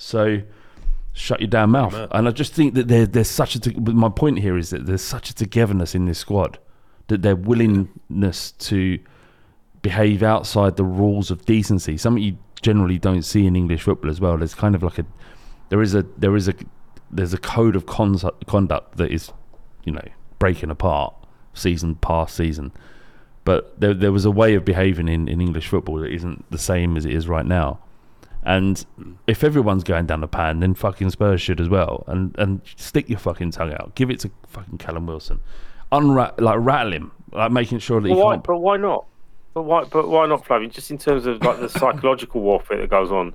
[0.00, 0.40] So
[1.12, 1.94] shut your damn mouth.
[2.10, 3.80] And I just think that there, there's such a.
[3.80, 6.58] But my point here is that there's such a togetherness in this squad
[7.08, 8.98] that their willingness to
[9.82, 14.20] behave outside the rules of decency, something you generally don't see in English football as
[14.20, 14.38] well.
[14.38, 15.06] There's kind of like a
[15.68, 16.54] there is a there is a
[17.10, 19.30] there's a code of conduct, conduct that is,
[19.84, 20.08] you know,
[20.38, 21.14] breaking apart
[21.52, 22.72] season past season.
[23.44, 26.58] But there there was a way of behaving in, in English football that isn't the
[26.58, 27.80] same as it is right now.
[28.42, 29.16] And mm.
[29.26, 32.04] if everyone's going down the pan, then fucking Spurs should as well.
[32.06, 33.94] And and stick your fucking tongue out.
[33.94, 35.40] Give it to fucking Callum Wilson.
[35.92, 38.44] Unrat like rattle him, like making sure that he But why, can't.
[38.44, 39.06] but why not?
[39.54, 39.84] But why?
[39.84, 40.70] But why not, Flavian?
[40.70, 43.34] Just in terms of like the psychological warfare that goes on.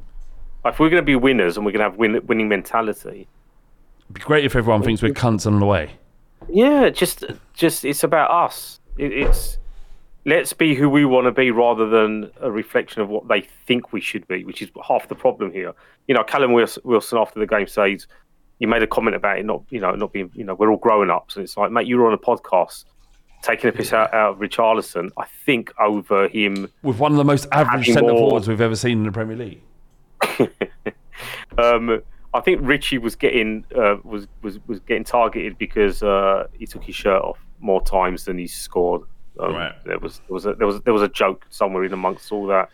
[0.64, 3.28] Like, if we're going to be winners and we're going to have win, winning mentality,
[4.06, 5.92] It'd be great if everyone thinks we're cunts on the way.
[6.50, 8.80] yeah, just just it's about us.
[8.98, 9.58] It, it's
[10.26, 13.94] let's be who we want to be rather than a reflection of what they think
[13.94, 15.74] we should be, which is half the problem here.
[16.08, 18.08] You know, Callum Wilson, after the game says,
[18.60, 20.78] "You made a comment about it not, you know, not being, you know, we're all
[20.78, 22.86] grown ups," and it's like, mate, you were on a podcast
[23.42, 25.12] taking a piss out, out of Richarlison.
[25.18, 28.76] I think over him With one of the most average centre more- forwards we've ever
[28.76, 29.62] seen in the Premier League.
[31.58, 32.02] Um,
[32.34, 36.84] I think Richie was getting uh, was, was was getting targeted because uh, he took
[36.84, 39.04] his shirt off more times than he scored.
[39.40, 39.74] Um, Right.
[39.86, 42.48] There was there was a, there was there was a joke somewhere in amongst all
[42.48, 42.70] that.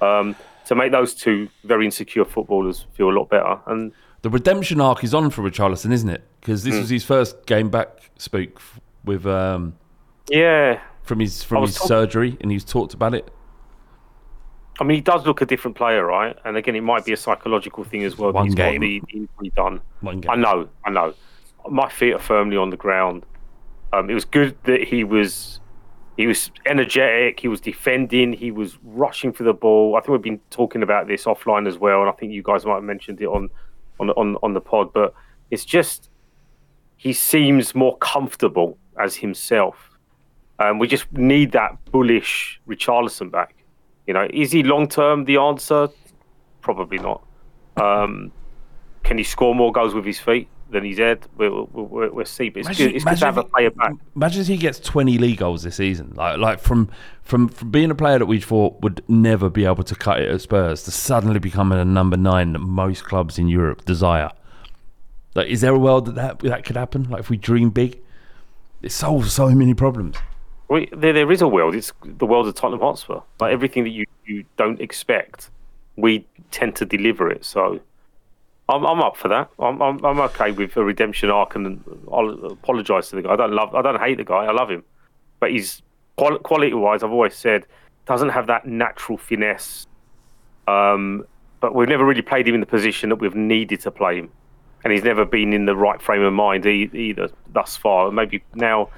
[0.00, 3.92] Um, to make those two very insecure footballers feel a lot better, and
[4.22, 6.22] The redemption arc is on for Richarlison, isn't it?
[6.40, 6.80] Because this Mm.
[6.80, 8.10] was his first game back.
[8.18, 9.74] Spook f- with um,
[10.30, 13.30] yeah, from his from his talk- surgery, and he's talked about it.
[14.80, 16.36] I mean he does look a different player, right?
[16.44, 18.32] And again, it might be a psychological thing as well.
[18.32, 18.74] One he's game.
[18.74, 19.80] got the, the injury done.
[20.00, 20.30] One game.
[20.30, 21.14] I know, I know.
[21.68, 23.24] My feet are firmly on the ground.
[23.92, 25.58] Um, it was good that he was
[26.18, 27.38] he was energetic.
[27.38, 28.32] He was defending.
[28.32, 29.94] He was rushing for the ball.
[29.94, 32.66] I think we've been talking about this offline as well, and I think you guys
[32.66, 33.48] might have mentioned it on
[34.00, 34.92] on on, on the pod.
[34.92, 35.14] But
[35.52, 36.10] it's just
[36.96, 39.90] he seems more comfortable as himself.
[40.58, 43.54] Um, we just need that bullish Richarlison back.
[44.08, 45.88] You know, is he long term the answer?
[46.62, 47.22] Probably not.
[47.76, 48.32] Um,
[49.04, 51.26] can he score more goals with his feet than head?
[51.36, 52.48] We'll, we'll, we'll, we'll see.
[52.48, 53.92] But it's Imagine- good, it's good to have a player back.
[54.16, 56.12] Imagine if he gets twenty league goals this season.
[56.14, 56.90] Like like from
[57.22, 60.30] from from being a player that we thought would never be able to cut it
[60.30, 64.30] at Spurs to suddenly becoming a number nine that most clubs in Europe desire.
[65.34, 67.08] Like, is there a world that that, that could happen?
[67.10, 67.98] Like, if we dream big,
[68.82, 70.16] it solves so many problems.
[70.68, 71.74] Well, there, there is a world.
[71.74, 73.20] It's the world of Tottenham Hotspur.
[73.40, 75.50] Like everything that you, you don't expect,
[75.96, 77.44] we tend to deliver it.
[77.44, 77.80] So
[78.68, 79.50] I'm, I'm up for that.
[79.58, 83.32] I'm, I'm, I'm okay with a redemption arc, and I'll apologise to the guy.
[83.32, 84.44] I don't love, I don't hate the guy.
[84.44, 84.84] I love him,
[85.40, 85.82] but he's
[86.16, 87.02] quality wise.
[87.02, 87.66] I've always said
[88.06, 89.86] doesn't have that natural finesse.
[90.66, 91.24] Um,
[91.60, 94.30] but we've never really played him in the position that we've needed to play him,
[94.84, 98.10] and he's never been in the right frame of mind e- either thus far.
[98.10, 98.90] Maybe now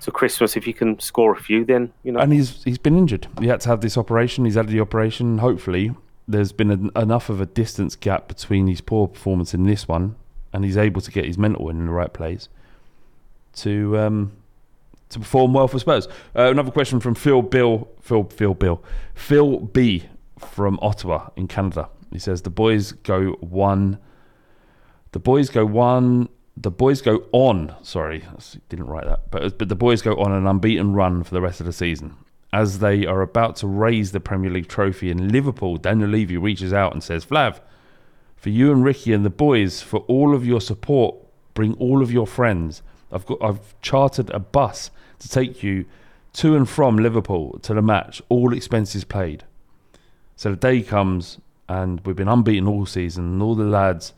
[0.00, 2.20] to Christmas, if he can score a few, then you know.
[2.20, 3.28] And he's he's been injured.
[3.40, 4.44] He had to have this operation.
[4.44, 5.38] He's had the operation.
[5.38, 5.94] Hopefully,
[6.28, 10.16] there's been an, enough of a distance gap between his poor performance in this one,
[10.52, 12.48] and he's able to get his mental in the right place
[13.56, 14.32] to um,
[15.08, 16.06] to perform well for Spurs.
[16.34, 18.82] Uh, another question from Phil Bill Phil Phil Bill
[19.14, 20.04] Phil B
[20.38, 21.88] from Ottawa in Canada.
[22.12, 23.98] He says the boys go one.
[25.12, 26.28] The boys go one.
[26.56, 27.74] The boys go on.
[27.82, 29.30] Sorry, I didn't write that.
[29.30, 32.16] But but the boys go on an unbeaten run for the rest of the season.
[32.52, 36.72] As they are about to raise the Premier League trophy in Liverpool, Daniel Levy reaches
[36.72, 37.60] out and says, "Flav,
[38.36, 41.16] for you and Ricky and the boys, for all of your support,
[41.54, 42.82] bring all of your friends.
[43.10, 45.86] I've got I've chartered a bus to take you
[46.34, 49.44] to and from Liverpool to the match, all expenses paid.
[50.36, 54.12] So the day comes and we've been unbeaten all season, and all the lads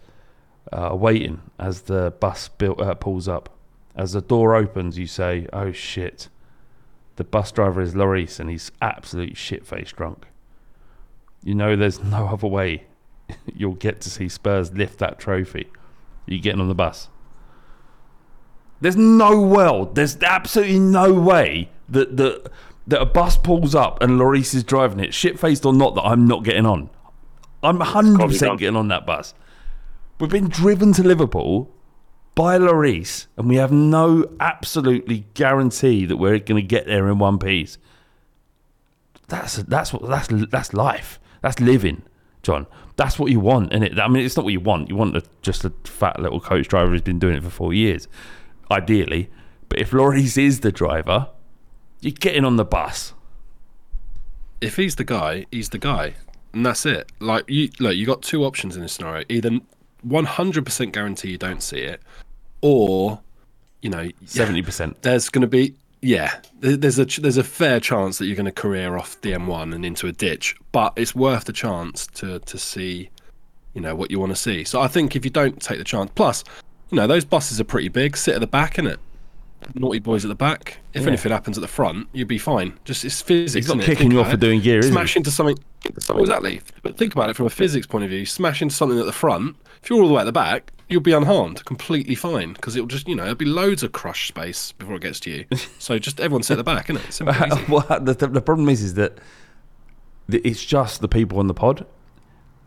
[0.73, 3.49] uh, are waiting as the bus built, uh, pulls up.
[3.97, 6.29] As the door opens, you say, "Oh shit."
[7.19, 10.27] The bus driver is Lloris and he's absolute shit faced drunk.
[11.43, 12.85] You know there's no other way
[13.57, 15.67] you'll get to see Spurs lift that trophy.
[16.27, 17.09] You're getting on the bus?
[18.81, 19.97] There's no world.
[19.97, 22.53] There's absolutely no way that that
[22.87, 26.03] that a bus pulls up and Lloris is driving it, shit faced or not, that
[26.03, 26.89] I'm not getting on.
[27.65, 29.35] I'm 100% getting on that bus.
[30.21, 31.75] We've been driven to Liverpool
[32.39, 37.19] by Lloris, and we have no absolutely guarantee that we're going to get there in
[37.19, 37.79] one piece.
[39.27, 41.19] That's that's what that's that's life.
[41.43, 42.03] That's living,
[42.45, 42.69] John.
[42.95, 43.99] That's what you want, and it.
[43.99, 44.89] I mean, it's not what you want.
[44.89, 47.75] You want a, just a fat little coach driver who's been doing it for four
[47.75, 48.07] years,
[48.71, 49.31] ideally.
[49.69, 51.31] But if Lloris is the driver,
[52.01, 53.15] you're getting on the bus.
[54.61, 56.15] If he's the guy, he's the guy,
[56.53, 57.11] and that's it.
[57.19, 59.59] Like you, look, you got two options in this scenario: either
[60.07, 62.01] 100% guarantee you don't see it,
[62.61, 63.21] or
[63.83, 65.01] you know, seventy percent.
[65.03, 68.53] There's going to be yeah, there's a there's a fair chance that you're going to
[68.53, 72.59] career off the M1 and into a ditch, but it's worth the chance to to
[72.59, 73.11] see,
[73.75, 74.65] you know, what you want to see.
[74.65, 76.45] So I think if you don't take the chance, plus,
[76.91, 78.17] you know, those buses are pretty big.
[78.17, 78.99] Sit at the back, innit?
[79.75, 80.79] Naughty boys at the back.
[80.95, 81.09] If Yeah.
[81.09, 82.79] anything happens at the front, you'd be fine.
[82.85, 83.67] Just it's physics.
[83.67, 84.83] He's not kicking you off for doing gear?
[84.83, 85.59] Smash into something.
[85.85, 86.61] Exactly.
[86.83, 88.25] But think about it from a physics point of view.
[88.25, 89.57] Smash into something at the front.
[89.83, 92.89] If you're all the way at the back, you'll be unharmed, completely fine, because it'll
[92.89, 95.45] just, you know, there'll be loads of crush space before it gets to you.
[95.79, 97.05] So just everyone sit at the back, innit?
[97.07, 97.35] It's simple,
[97.69, 99.19] well, the, the, the problem is, is that
[100.29, 101.87] it's just the people on the pod,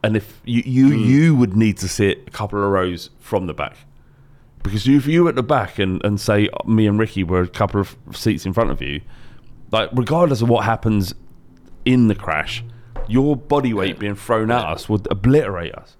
[0.03, 1.03] and if you you Hmm.
[1.03, 3.75] you would need to sit a couple of rows from the back,
[4.63, 7.47] because if you were at the back and and say me and Ricky were a
[7.47, 9.01] couple of seats in front of you,
[9.71, 11.13] like regardless of what happens
[11.85, 12.63] in the crash,
[13.07, 15.95] your body weight being thrown at us would obliterate us.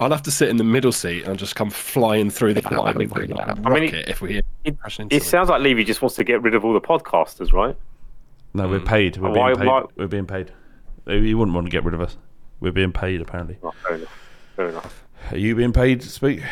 [0.00, 2.92] I'll have to sit in the middle seat and just come flying through the I
[2.92, 6.02] mean, I mean, rocket if we hear It, crashing into it sounds like Levy just
[6.02, 7.76] wants to get rid of all the podcasters, right?
[8.54, 8.86] No, we're hmm.
[8.86, 9.16] paid.
[9.16, 9.66] We're Oh, being paid.
[9.66, 10.52] why- We're being paid.
[11.06, 12.16] He wouldn't want to get rid of us.
[12.60, 13.58] We're being paid, apparently.
[13.62, 14.18] Oh, fair enough.
[14.56, 15.04] Fair enough.
[15.30, 16.42] Are you being paid to speak?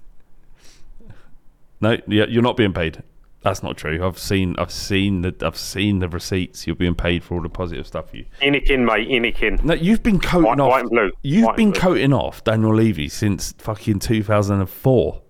[1.80, 3.02] no, yeah, you're not being paid.
[3.42, 4.04] That's not true.
[4.06, 6.66] I've seen, I've seen the, I've seen the receipts.
[6.66, 8.12] You're being paid for all the positive stuff.
[8.12, 8.26] You.
[8.42, 9.08] Inikin, mate.
[9.08, 9.64] Inikin.
[9.64, 10.68] No, you've been coating White- off.
[10.70, 11.10] white and blue.
[11.22, 11.80] You've White been blue.
[11.80, 15.22] coating off Daniel Levy since fucking 2004.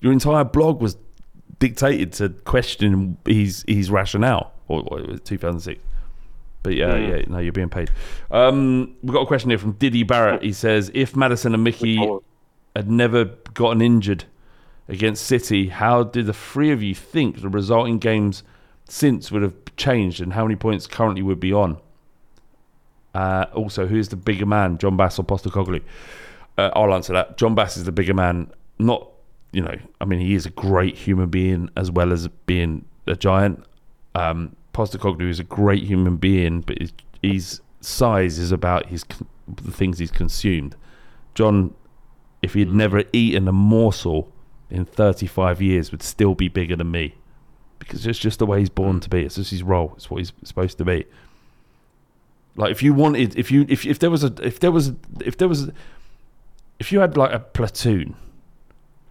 [0.00, 0.96] Your entire blog was
[1.60, 5.80] dictated to question his his rationale, or, or it was 2006.
[6.64, 7.08] But yeah, Mm.
[7.08, 7.90] yeah, no, you're being paid.
[8.30, 10.42] Um, we've got a question here from Diddy Barrett.
[10.42, 11.96] He says, if Maddison and Micky
[12.74, 14.24] had never gotten injured
[14.88, 18.42] against City, how did the three of you think the resulting games
[18.88, 21.78] since would have changed, and how many points currently would be on?
[23.14, 25.82] Uh, also, who's the bigger man, John Bass or Postecoglou?
[26.58, 27.36] Uh, I'll answer that.
[27.38, 28.50] John Bass is the bigger man.
[28.78, 29.08] Not,
[29.52, 33.14] you know, I mean, he is a great human being as well as being a
[33.14, 33.64] giant.
[34.14, 39.04] Um, Postecoglou is a great human being, but his, his size is about his
[39.46, 40.74] the things he's consumed.
[41.34, 41.74] John,
[42.42, 44.32] if he had never eaten a morsel
[44.70, 47.14] in 35 years, would still be bigger than me
[47.78, 49.02] because it's just the way he's born mm.
[49.02, 49.22] to be.
[49.22, 49.92] It's just his role.
[49.96, 51.04] It's what he's supposed to be.
[52.56, 55.36] Like if you wanted, if you if if there was a if there was if
[55.36, 55.70] there was
[56.78, 58.16] if you had like a platoon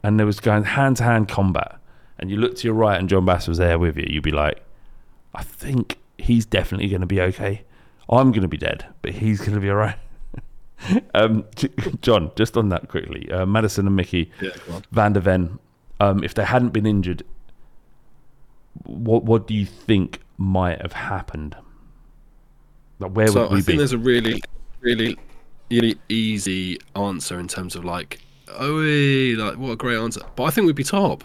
[0.02, 1.80] and there was going hand to hand combat
[2.20, 4.32] and you looked to your right and John Bass was there with you, you'd be
[4.32, 4.62] like,
[5.34, 7.64] I think he's definitely going to be okay.
[8.10, 9.98] I'm going to be dead, but he's going to be all right.
[11.14, 11.46] um,
[12.02, 14.52] John, just on that quickly, uh, Maddison and Micky, Yeah.
[14.92, 15.60] Van de Ven,
[16.00, 17.24] um, if they hadn't been injured,
[18.84, 21.56] what what do you think might have happened?
[23.00, 24.42] Like where so would we I think there's a really,
[24.82, 25.18] really,
[25.70, 28.20] really easy answer in terms of like,
[28.50, 28.72] oh,
[29.38, 30.22] like what a great answer.
[30.36, 31.24] But I think we'd be top.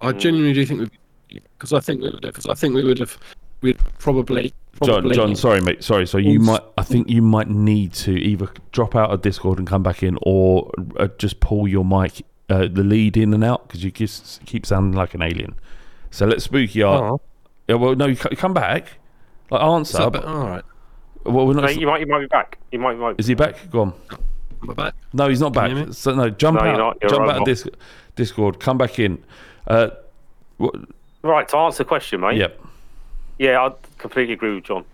[0.00, 2.34] I genuinely do think we'd be because I think we would have.
[2.34, 3.18] Because I think we would have.
[3.62, 4.52] We'd probably.
[4.82, 5.84] John, probably John, sorry, mate.
[5.84, 6.06] Sorry.
[6.06, 9.68] So you might, I think you might need to either drop out of Discord and
[9.68, 13.68] come back in, or uh, just pull your mic, uh, the lead in and out,
[13.68, 15.54] because you just keep sounding like an alien.
[16.10, 16.86] So let's spook you.
[16.86, 17.20] Oh.
[17.68, 18.92] Yeah, well, no, you c- come back.
[19.50, 19.98] Like answer.
[19.98, 20.64] So, but- but, all right.
[21.24, 21.64] well, we're not.
[21.64, 22.58] Mate, you might, you might be back.
[22.72, 23.16] You might, you might.
[23.18, 23.70] Is he back?
[23.70, 23.92] Go on.
[24.62, 24.94] Am I back?
[25.12, 25.70] No, he's not Can back.
[25.70, 25.92] you hear me?
[25.92, 26.78] So no, jump No, you're out.
[26.78, 26.98] not.
[27.02, 27.46] You're jump right, out of Mark.
[27.46, 27.68] Dis-
[28.16, 28.60] Discord.
[28.60, 29.22] Come back in.
[29.66, 29.90] Uh,
[30.56, 30.74] what,
[31.22, 32.38] Right to answer the question, mate.
[32.38, 32.58] yep.
[33.40, 34.84] Yeah, I completely agree with John.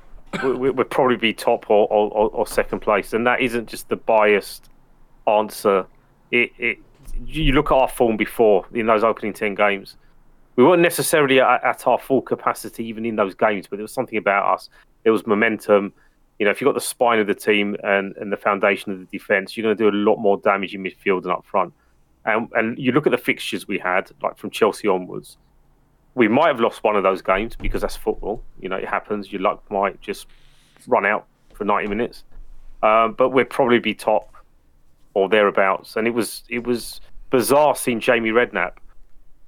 [0.45, 3.69] we, we, we'd probably be top or, or, or, or second place, and that isn't
[3.69, 4.71] just the biased
[5.27, 5.85] answer.
[6.31, 6.79] It, it
[7.25, 9.97] you look at our form before in those opening ten games.
[10.55, 13.93] We weren't necessarily at, at our full capacity even in those games, but there was
[13.93, 14.71] something about us.
[15.03, 15.93] There was momentum.
[16.39, 19.01] You know, if you've got the spine of the team and, and the foundation of
[19.01, 21.75] the defence, you're going to do a lot more damage in midfield and up front.
[22.25, 25.37] And, and you look at the fixtures we had, like from Chelsea onwards,
[26.17, 28.43] we might have lost one of those games because that's football.
[28.59, 29.31] You know, it happens.
[29.31, 30.27] Your luck might just
[30.89, 32.25] run out for 90 minutes.
[32.83, 34.35] Um, but we'd probably be top
[35.14, 35.95] or thereabouts.
[35.97, 37.01] And it was it was
[37.31, 38.73] bizarre seeing Jamie Redknapp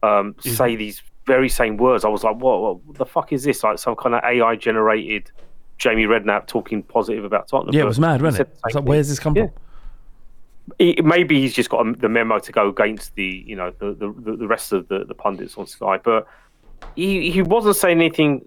[0.02, 2.04] um, say these very same words.
[2.04, 3.64] I was like, what, what the fuck is this?
[3.64, 5.30] Like some kind of AI generated
[5.78, 7.74] Jamie Redknapp talking positive about Tottenham.
[7.74, 8.58] Yeah, it was mad, wasn't it?
[8.66, 9.46] It's like, where's this come Yeah.
[9.46, 9.52] from?
[10.78, 13.94] He, maybe he's just got a, the memo to go against the you know the
[13.94, 16.26] the, the rest of the, the pundits on Sky, but
[16.94, 18.44] he he wasn't saying anything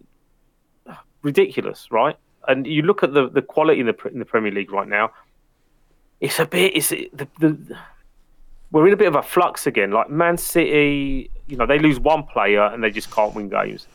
[1.21, 2.17] ridiculous, right?
[2.47, 5.11] And you look at the, the quality in the in the Premier League right now,
[6.19, 7.77] it's a bit it's the, the
[8.71, 9.91] we're in a bit of a flux again.
[9.91, 13.87] Like Man City, you know, they lose one player and they just can't win games.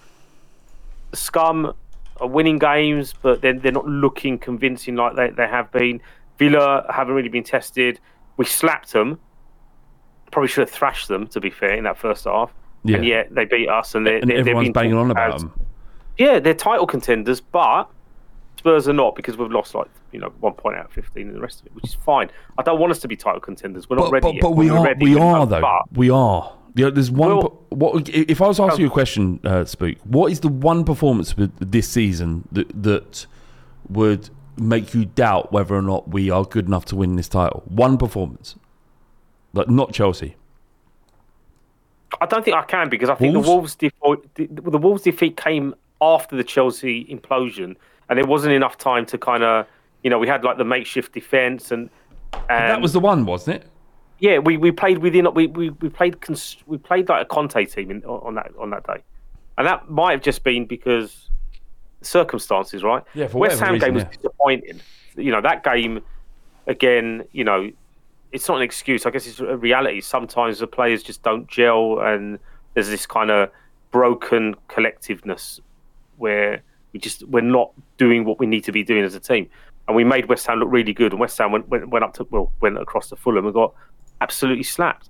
[1.15, 1.73] Scum
[2.21, 6.01] are winning games, but then they're not looking convincing like they, they have been.
[6.39, 7.99] Villa haven't really been tested.
[8.37, 9.19] we slapped them.
[10.31, 12.53] Probably should have thrashed them, to be fair, in that first half.
[12.89, 12.97] Yeah.
[12.97, 15.53] And yet they beat us, and, they're, and they're, everyone's banging on about as- them.
[16.19, 17.85] Yeah, they're title contenders, but
[18.57, 21.37] Spurs are not because we've lost like you know one point out of fifteen and
[21.37, 22.31] the rest of it, which is fine.
[22.57, 23.89] I don't want us to be title contenders.
[23.91, 24.43] We're not But, ready but, yet.
[24.43, 25.61] but we we're are, ready, we are though.
[25.61, 26.53] but- We are.
[26.75, 27.29] Know, there's one.
[27.37, 29.97] Well- per- what if I was asking you a question, uh, Spook?
[30.05, 33.27] What is the one performance this season that that
[33.91, 37.63] would make you doubt whether or not we are good enough to win this title?
[37.67, 38.57] One performance,
[39.53, 40.37] like not Chelsea.
[42.21, 45.37] I don't think I can because I think the Wolves defeat the, the Wolves defeat
[45.37, 47.77] came after the Chelsea implosion,
[48.09, 49.67] and there wasn't enough time to kind of
[50.03, 51.91] you know we had like the makeshift defense and.
[52.49, 53.71] and that was the one, wasn't it?
[54.19, 57.65] Yeah, we, we played within we we, we played cons- we played like a Conte
[57.67, 59.03] team in, on that on that day,
[59.59, 61.29] and that might have just been because
[62.03, 63.03] circumstances, right?
[63.15, 64.81] Yeah, for West Ham game reason, was disappointing.
[65.17, 66.03] You know that game
[66.67, 67.25] again.
[67.33, 67.71] You know,
[68.37, 69.07] it's not an excuse.
[69.07, 70.01] I guess it's a reality.
[70.01, 72.39] Sometimes the players just don't gel, and
[72.75, 73.51] there's this kind of
[73.91, 75.59] broken collectiveness
[76.19, 76.63] where
[76.93, 79.49] we just we're not doing what we need to be doing as a team.
[79.89, 82.15] And we made West Ham look really good, and West Ham went went, went up
[82.15, 83.75] to well went across to Fulham and got
[84.21, 85.09] absolutely slapped.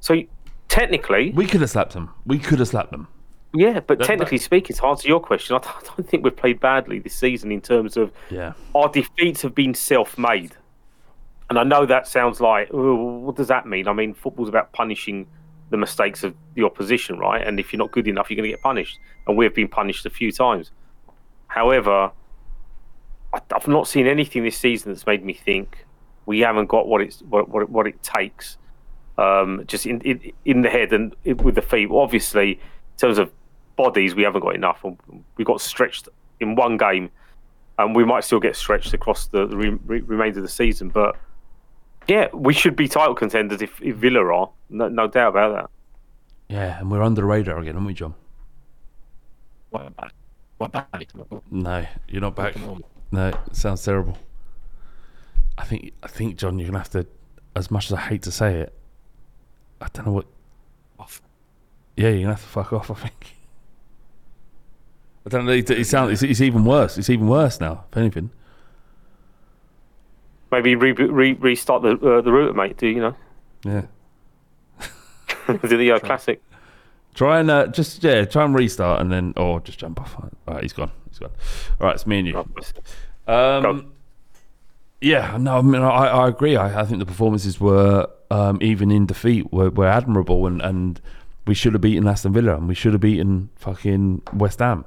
[0.00, 0.22] So
[0.68, 2.10] technically, we could have slapped them.
[2.26, 3.08] We could have slapped them.
[3.54, 6.34] Yeah, but That- technically speaking, to answer your question, I don't, I don't think we've
[6.34, 8.54] played badly this season in terms of Yeah.
[8.74, 10.56] our defeats have been self-made.
[11.50, 13.88] And I know that sounds like, what does that mean?
[13.88, 15.26] I mean, football's about punishing
[15.70, 17.46] the mistakes of the opposition, right?
[17.46, 18.98] And if you're not good enough, you're going to get punished.
[19.26, 20.70] And we've been punished a few times.
[21.48, 22.10] However,
[23.32, 25.84] I've not seen anything this season that's made me think
[26.26, 28.58] we haven't got what it's what what, what it takes.
[29.18, 31.90] Um, just in, in in the head and with the feet.
[31.90, 32.58] Obviously, in
[32.96, 33.30] terms of
[33.76, 34.84] bodies, we haven't got enough.
[35.36, 36.08] We got stretched
[36.40, 37.10] in one game,
[37.78, 40.88] and we might still get stretched across the, the re- remainder of the season.
[40.88, 41.16] But
[42.08, 44.50] yeah, we should be title contenders if, if Villa are.
[44.70, 45.70] No, no doubt about that.
[46.48, 48.14] Yeah, and we're under the radar again, aren't we, John?
[49.70, 50.12] What back?
[50.58, 51.08] What back?
[51.50, 52.54] No, you're not back.
[53.10, 54.18] No, it sounds terrible.
[55.56, 57.06] I think, I think, John, you're gonna have to.
[57.54, 58.74] As much as I hate to say it,
[59.80, 60.26] I don't know what.
[60.98, 61.20] Off.
[61.96, 62.90] Yeah, you're gonna have to fuck off.
[62.90, 63.36] I think.
[65.26, 65.52] I don't know.
[65.52, 66.12] It, it sounds.
[66.12, 66.98] It's, it's even worse.
[66.98, 67.84] It's even worse now.
[67.90, 68.30] If anything.
[70.52, 72.76] Maybe re- re- restart the uh, the router, mate.
[72.76, 73.16] Do you know?
[73.64, 73.82] Yeah.
[75.62, 76.42] do the uh, classic.
[77.14, 80.14] Try and uh, just yeah, try and restart and then or just jump off.
[80.16, 80.90] All right, he's gone.
[81.08, 81.30] He's gone.
[81.80, 82.44] All right, it's me and you.
[83.26, 83.92] Um,
[85.00, 86.54] yeah, no, I mean, I, I agree.
[86.56, 91.00] I, I think the performances were um, even in defeat were, were admirable, and, and
[91.46, 94.84] we should have beaten Aston Villa and we should have beaten fucking West Ham.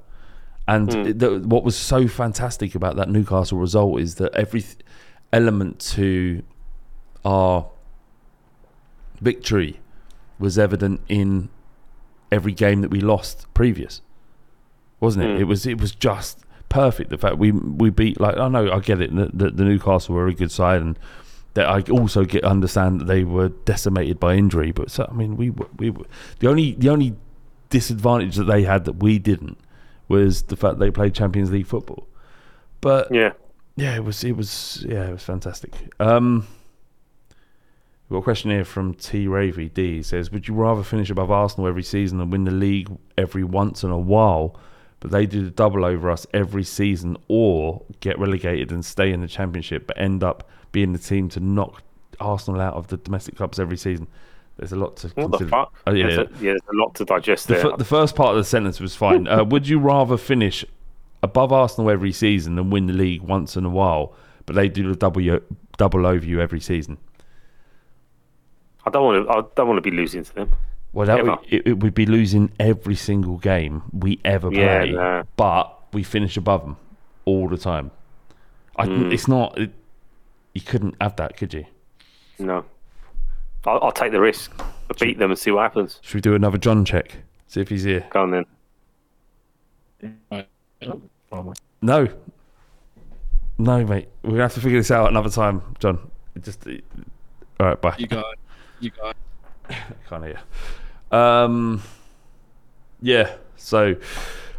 [0.67, 4.63] And it- the, what was so fantastic about that Newcastle result is that every
[5.35, 6.41] element to
[7.25, 7.67] our
[9.21, 9.79] victory
[10.39, 11.49] was evident in
[12.31, 14.01] every game that we lost previous,
[14.99, 15.35] wasn't it?
[15.35, 15.41] Hmm.
[15.41, 17.09] It was it was just perfect.
[17.09, 20.15] The fact we we beat like I know I get it that the, the Newcastle
[20.15, 20.97] were a good side and
[21.53, 24.71] that I also get understand that they were decimated by injury.
[24.71, 25.93] But so, I mean we were- we
[26.39, 27.15] the only the only
[27.69, 29.57] disadvantage that they had that we didn't
[30.07, 32.07] was the fact they played Champions League football.
[32.81, 33.31] But yeah,
[33.75, 35.71] yeah, it was it was yeah it was fantastic.
[35.99, 36.47] Um,
[38.09, 41.09] we've got a question here from T Ravy D He says, "Would you rather finish
[41.09, 44.57] above Arsenal every season and win the league every once in a while,
[44.99, 49.21] but they do the double over us every season, or get relegated and stay in
[49.21, 51.81] the Championship but end up being the team to knock
[52.19, 54.07] Arsenal out of the domestic cups every season?"
[54.57, 55.49] There's a lot to What the consider.
[55.49, 55.73] fuck?
[55.85, 57.63] Oh, yeah, There's a, yeah, there's a lot to digest the, there.
[57.63, 59.27] fir- the first part of the sentence was fine.
[59.27, 60.63] Uh, would you rather finish
[61.25, 64.13] above Arsenal every season and win the league once in a while,
[64.45, 65.39] but they do the double
[65.77, 66.97] double over you every season?
[68.85, 69.31] I don't want to.
[69.31, 70.51] I don't want to be losing to them.
[70.93, 74.91] Well, that would, it, it would be losing every single game we ever Yeah, play,
[74.91, 75.23] nah.
[75.35, 76.77] but we finish above them
[77.25, 77.91] all the time.
[78.77, 79.11] I, Mm.
[79.11, 79.57] It's not.
[79.59, 79.73] It,
[80.53, 81.65] you couldn't have that, could you?
[82.39, 82.63] No,
[83.65, 84.51] I'll, I'll take the risk.
[84.87, 85.99] But beat them and see what happens.
[86.03, 87.17] Should we do another John check?
[87.47, 88.05] See if he's here.
[88.11, 88.45] Go on then.
[91.81, 92.07] No.
[93.57, 94.07] No, mate.
[94.23, 96.11] We're gonna have to figure this out another time, John.
[96.35, 96.65] It just.
[96.67, 96.83] It,
[97.59, 97.95] all right, bye.
[97.97, 98.25] You got,
[98.79, 99.15] you got.
[100.09, 100.39] Can't hear.
[101.17, 101.81] Um,
[103.01, 103.35] yeah.
[103.55, 103.95] So,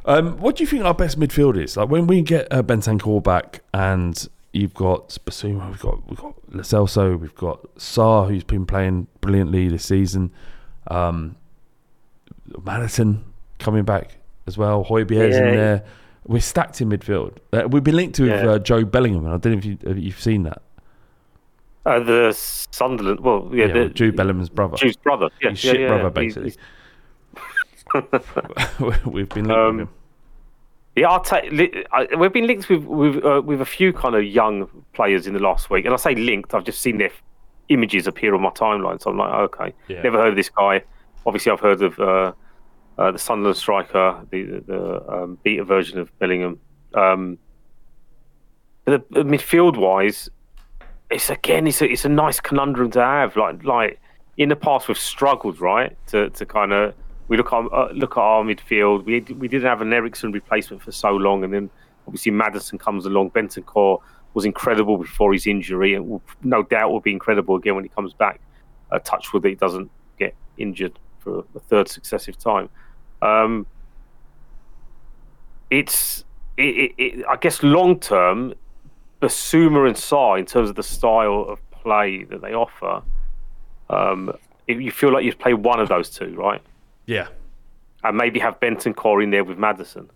[0.06, 1.76] um, what do you think our best midfield is?
[1.76, 6.34] Like when we get uh, Bentancur back, and you've got Bissouma, we've got we've got
[6.54, 10.32] Lo Celso, we've got Sarr, who's been playing brilliantly this season.
[10.88, 11.36] Um,
[12.64, 13.24] Maddison
[13.58, 14.84] coming back as well.
[14.84, 15.48] Højbjerg's Yeah.
[15.48, 15.84] in there.
[16.26, 17.36] We're stacked in midfield.
[17.52, 18.50] Uh, we've been linked to with, Yeah.
[18.50, 19.26] uh, Jobe Bellingham.
[19.26, 20.62] I don't know if you, if you've seen that.
[21.84, 23.20] Uh, the Sunderland.
[23.20, 24.76] Well, yeah, Yeah, the, well, Jude Bellingham's brother.
[24.76, 25.28] Jude's brother.
[25.40, 26.54] Yeah, His yeah, shit yeah, brother, basically.
[29.06, 29.94] We've been linked Um, with him.
[30.96, 31.50] Yeah, I'll take.
[32.18, 35.40] We've been linked with with uh, with a few kind of young players in the
[35.40, 36.54] last week, and I say linked.
[36.54, 37.10] I've just seen their
[37.68, 40.00] images appear on my timeline, so I'm like, okay, Yeah.
[40.02, 40.82] never heard of this guy.
[41.26, 42.32] Obviously, I've heard of uh,
[42.99, 46.59] uh, the Sunderland striker, the the, um, beta version of Bellingham.
[46.94, 47.38] Um,
[48.84, 50.30] the, the midfield wise,
[51.11, 53.36] it's again, it's a, it's a nice conundrum to have.
[53.36, 54.01] Like like
[54.36, 56.94] in the past, we've struggled, right, to to kind of
[57.28, 59.05] we look at uh, look at our midfield.
[59.05, 61.70] We we didn't have an Eriksen replacement for so long, and then
[62.07, 63.30] obviously Maddison comes along.
[63.30, 64.01] Bentancur
[64.34, 67.90] was incredible before his injury, and will, no doubt will be incredible again when he
[67.90, 68.40] comes back.
[68.92, 72.68] Uh, touch wood that he doesn't get injured for a third successive time.
[73.22, 73.66] Um,
[75.70, 76.24] it's
[76.56, 78.54] it, it, it, I guess long term,
[79.20, 83.02] Bissouma and Sarr in terms of the style of play that they offer.
[83.90, 84.32] Um,
[84.66, 86.60] if you feel like you play one of those two, right?
[87.06, 87.28] Yeah.
[88.04, 90.10] And maybe have Bentancur in there with Maddison.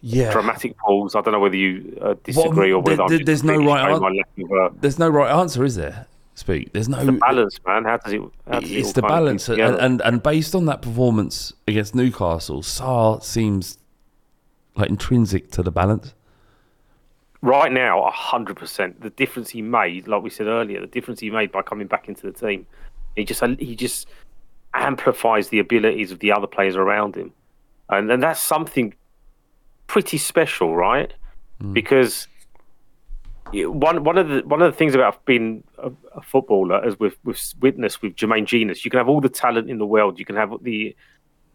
[0.00, 0.30] Yeah.
[0.32, 1.14] Dramatic pause.
[1.16, 3.44] I don't know whether you uh, disagree Well, or whether there- I'm there- just there's
[3.44, 6.06] no right showing an- my lack of, uh, There's no right answer, is there?
[6.38, 6.72] Speak.
[6.72, 7.84] There's no it's the balance, man.
[7.84, 8.22] How does it?
[8.46, 12.62] How does it's all the balance, and, and and based on that performance against Newcastle,
[12.62, 13.78] Sarr seems
[14.76, 16.14] like intrinsic to the balance.
[17.42, 19.00] right now, hundred percent.
[19.00, 22.08] The difference he made, like we said earlier, the difference he made by coming back
[22.08, 22.66] into the team,
[23.16, 24.06] he just he just
[24.74, 27.32] amplifies the abilities of the other players around him,
[27.88, 28.94] and and that's something
[29.88, 31.12] pretty special, right?
[31.60, 31.72] Hmm.
[31.72, 32.37] Because you-
[33.52, 37.16] one one of the one of the things about being a, a footballer, as we've
[37.24, 40.24] we've witnessed with Jermaine Jenas, you can have all the talent in the world, you
[40.24, 40.94] can have the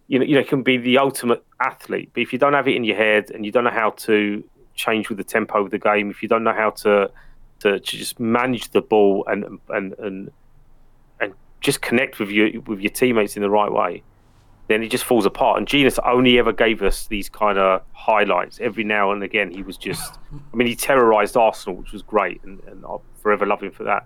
[0.07, 2.09] you know, you know, can be the ultimate athlete.
[2.13, 4.43] But if you don't have it in your head and you don't know how to
[4.75, 7.09] change with the tempo of the game, if you don't know how to
[7.59, 10.31] to, to just manage the ball and and and
[11.19, 14.03] and just connect with your with your teammates in the right way,
[14.67, 15.57] then it just falls apart.
[15.57, 18.59] And Jenas only ever gave us these kind of highlights.
[18.61, 20.17] Every now and again, he was just.
[20.31, 23.83] I mean, he terrorised Arsenal, which was great, and, and I'll forever love him for
[23.83, 24.05] that.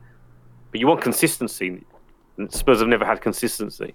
[0.72, 1.84] But you want consistency,
[2.38, 3.93] and Spurs have never had consistency.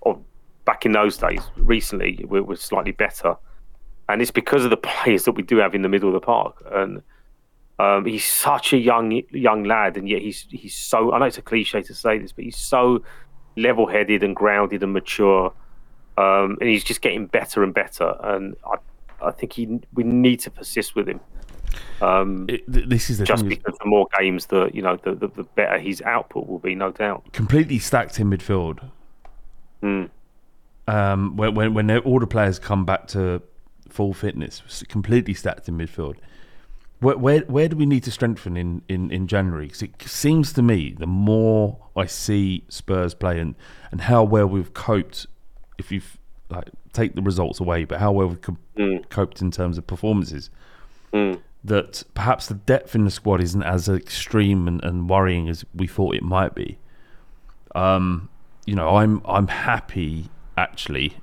[0.00, 0.20] Or
[0.64, 3.36] back in those days, recently, we're, we're slightly better,
[4.08, 6.20] and it's because of the players that we do have in the middle of the
[6.20, 6.62] park.
[6.72, 7.02] And
[7.78, 11.12] um, he's such a young young lad, and yet he's he's so.
[11.12, 13.02] I know it's a cliche to say this, but he's so
[13.56, 15.52] level-headed and grounded and mature,
[16.18, 18.16] um, and he's just getting better and better.
[18.22, 18.76] And I,
[19.26, 21.20] I think he we need to persist with him.
[22.00, 25.28] Um, this is the just thing because the more games, the you know, the, the,
[25.28, 27.32] the better his output will be, no doubt.
[27.32, 28.90] completely stacked in midfield.
[30.88, 33.42] Um, when when when all the players come back to
[33.88, 36.16] full fitness, completely stacked in midfield.
[37.00, 39.68] Where where, where do we need to strengthen in, in, in January?
[39.68, 43.54] 'Cause it seems to me the more I see Spurs play and,
[43.90, 45.26] and how well we've coped,
[45.78, 46.00] if you
[46.50, 48.56] like take the results away, but how well we've co-
[49.10, 50.50] coped in terms of performances,
[51.64, 55.86] that perhaps the depth in the squad isn't as extreme and, and worrying as we
[55.86, 56.78] thought it might be.
[57.74, 58.28] Um,
[58.66, 61.18] you know, I'm I'm happy actually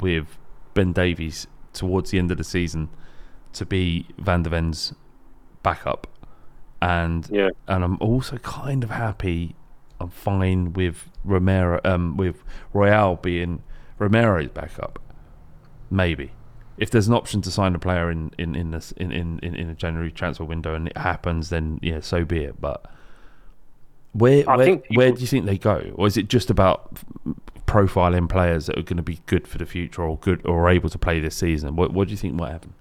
[0.00, 0.38] with
[0.74, 2.88] Ben Davies towards the end of the season
[3.52, 4.94] to be Van de Ven's
[5.62, 6.06] backup,
[6.80, 7.50] and Yeah.
[7.68, 9.54] and I'm also kind of happy.
[10.00, 12.42] I'm fine with Romero, um, with
[12.72, 13.62] Royal being
[14.00, 14.98] Romero's backup.
[15.90, 16.32] Maybe
[16.80, 19.54] if there's an option to sign a player in in in this in in in,
[19.54, 22.60] in a January transfer window and it happens, then yeah, so be it.
[22.60, 22.86] But
[24.12, 26.98] where I where, think where do you think they go, or is it just about
[27.66, 30.88] profiling players that are going to be good for the future or good or able
[30.88, 31.76] to play this season?
[31.76, 32.72] What what do you think might happen?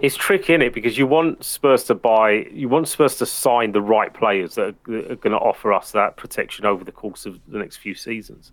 [0.00, 0.74] It's tricky, is it?
[0.74, 4.68] Because you want Spurs to buy, you want Spurs to sign the right players that
[4.68, 7.78] are, that are going to offer us that protection over the course of the next
[7.78, 8.52] few seasons.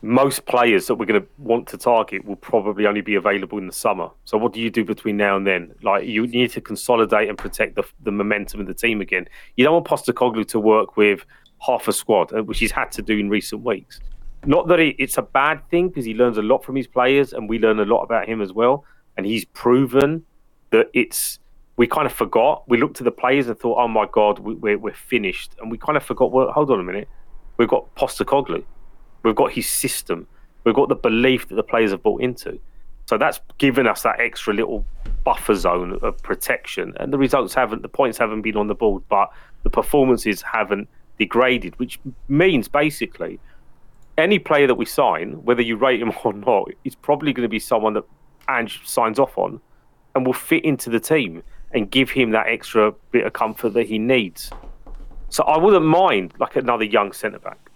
[0.00, 3.66] Most players that we're going to want to target will probably only be available in
[3.66, 4.08] the summer.
[4.24, 5.74] So, what do you do between now and then?
[5.82, 9.28] Like, you need to consolidate and protect the, the momentum of the team again.
[9.56, 11.24] You don't want Postecoglou to work with
[11.66, 13.98] half a squad, uh, which he's had to do in recent weeks.
[14.46, 17.32] Not that it, it's a bad thing because he learns a lot from his players,
[17.32, 18.84] and we learn a lot about him as well.
[19.16, 20.24] And he's proven
[20.70, 21.40] that it's.
[21.76, 22.64] We kind of forgot.
[22.68, 25.70] We looked at the players and thought, "Oh my God, we, we're we're finished," and
[25.72, 26.30] we kind of forgot.
[26.30, 27.08] Well, hold on a minute.
[27.56, 28.64] We've got Postecoglou.
[29.22, 30.26] We've got his system.
[30.64, 32.58] We've got the belief that the players have bought into.
[33.06, 34.84] So that's given us that extra little
[35.24, 36.92] buffer zone of protection.
[37.00, 39.30] And the results haven't, the points haven't been on the board, but
[39.62, 40.88] the performances haven't
[41.18, 41.98] degraded, which
[42.28, 43.40] means basically
[44.18, 47.48] any player that we sign, whether you rate him or not, is probably going to
[47.48, 48.04] be someone that
[48.48, 49.60] Ange signs off on
[50.14, 51.42] and will fit into the team.
[51.72, 54.50] and give him that extra bit of comfort that he needs.
[55.28, 57.67] So I wouldn't mind like another young centre back.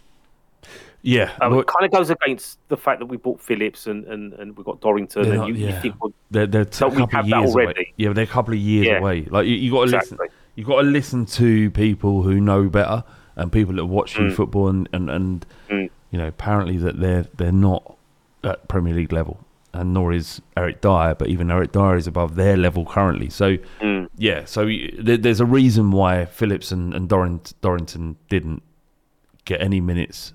[1.04, 4.04] Yeah, Um, well- it kind of goes against the fact that we bought Phillips and,
[4.04, 6.96] and, and we've got Dorrington, They're and not- you, you think, well, they're, they're we
[7.00, 7.52] have of that already?
[7.80, 7.92] away.
[7.96, 8.98] Yeah, they're a couple of years Yeah.
[8.98, 9.22] away.
[9.28, 10.18] Like you, you got to Exactly.
[10.20, 10.36] listen.
[10.54, 13.02] You got to listen to people who know better
[13.36, 14.32] and people that watch Mm.
[14.34, 15.90] football and and, and Mm.
[16.10, 17.96] you know apparently that they're they're not
[18.44, 19.40] at Premier League level,
[19.72, 21.14] and nor is Eric Dier.
[21.18, 23.28] But even Eric Dier is above their level currently.
[23.30, 24.08] So Mm.
[24.18, 24.68] yeah, so
[25.00, 28.62] there, there's a reason why Phillips and and Dorrington, Dorrington didn't
[29.46, 30.34] get any minutes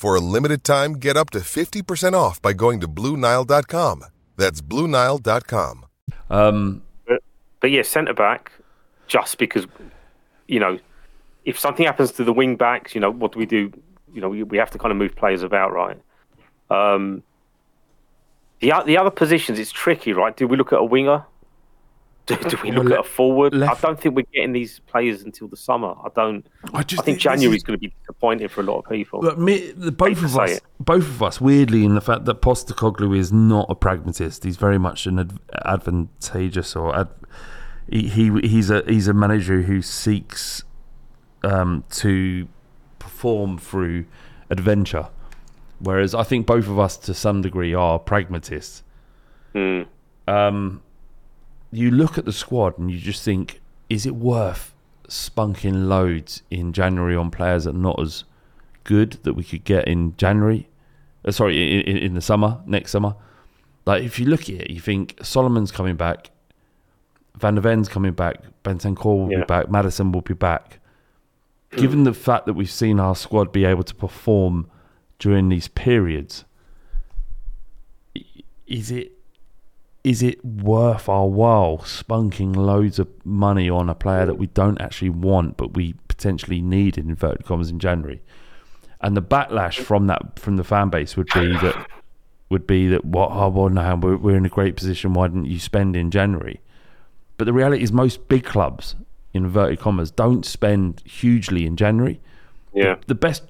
[0.00, 4.04] For a limited time, get up to 50% off by going to BlueNile.com.
[4.34, 5.84] That's BlueNile.com.
[6.30, 7.22] Um, but,
[7.60, 8.50] but yeah, centre back,
[9.08, 9.66] just because,
[10.48, 10.78] you know,
[11.44, 13.70] if something happens to the wing backs, you know, what do we do?
[14.14, 16.00] You know, we, we have to kind of move players about, right?
[16.70, 17.22] Um,
[18.60, 20.34] the, the other positions, it's tricky, right?
[20.34, 21.26] Do we look at a winger?
[22.30, 23.54] Do, do we look at a forward?
[23.54, 25.94] left- I don't think we're getting these players until the summer.
[26.04, 26.46] I don't.
[26.72, 28.88] I I, just think think January is- going to be disappointing for a lot of
[28.88, 29.20] people.
[29.20, 30.62] Look, me, the, both of us, it.
[30.78, 34.44] both of us, weirdly, in the fact that Postecoglou is not a pragmatist.
[34.44, 37.08] He's very much an ad- advantageous or ad-
[37.88, 40.62] he, he he's a he's a manager who seeks
[41.42, 42.46] um, to
[43.00, 44.04] perform through
[44.50, 45.08] adventure,
[45.80, 48.82] whereas I think both of us, to some degree, are pragmatists.
[49.52, 49.82] Hmm.
[50.28, 50.82] Um,
[51.72, 54.74] you look at the squad and you just think, is it worth
[55.08, 58.24] spunking loads in January on players that are not as
[58.84, 60.68] good that we could get in January?
[61.24, 63.14] Uh, sorry, in, in, the summer, next summer.
[63.86, 66.30] Like if you look at it, you think Solomon's coming back,
[67.36, 69.38] Van de Ven's coming back, Bentancur will Yeah.
[69.40, 70.78] be back, Maddison will be back.
[71.76, 74.68] Given the fact that we've seen our squad be able to perform
[75.20, 76.44] during these periods,
[78.66, 79.12] is it
[80.02, 84.80] is it worth our while spunking loads of money on a player that we don't
[84.80, 88.22] actually want but we potentially need in inverted commas in January?
[89.00, 91.86] And the backlash from that from the fan base would be that
[92.48, 95.46] would be that what oh well now we're, we're in a great position why didn't
[95.46, 96.60] you spend in January?
[97.36, 98.96] But the reality is most big clubs
[99.32, 102.20] in inverted commas don't spend hugely in January.
[102.74, 102.96] Yeah.
[102.96, 103.42] The, the best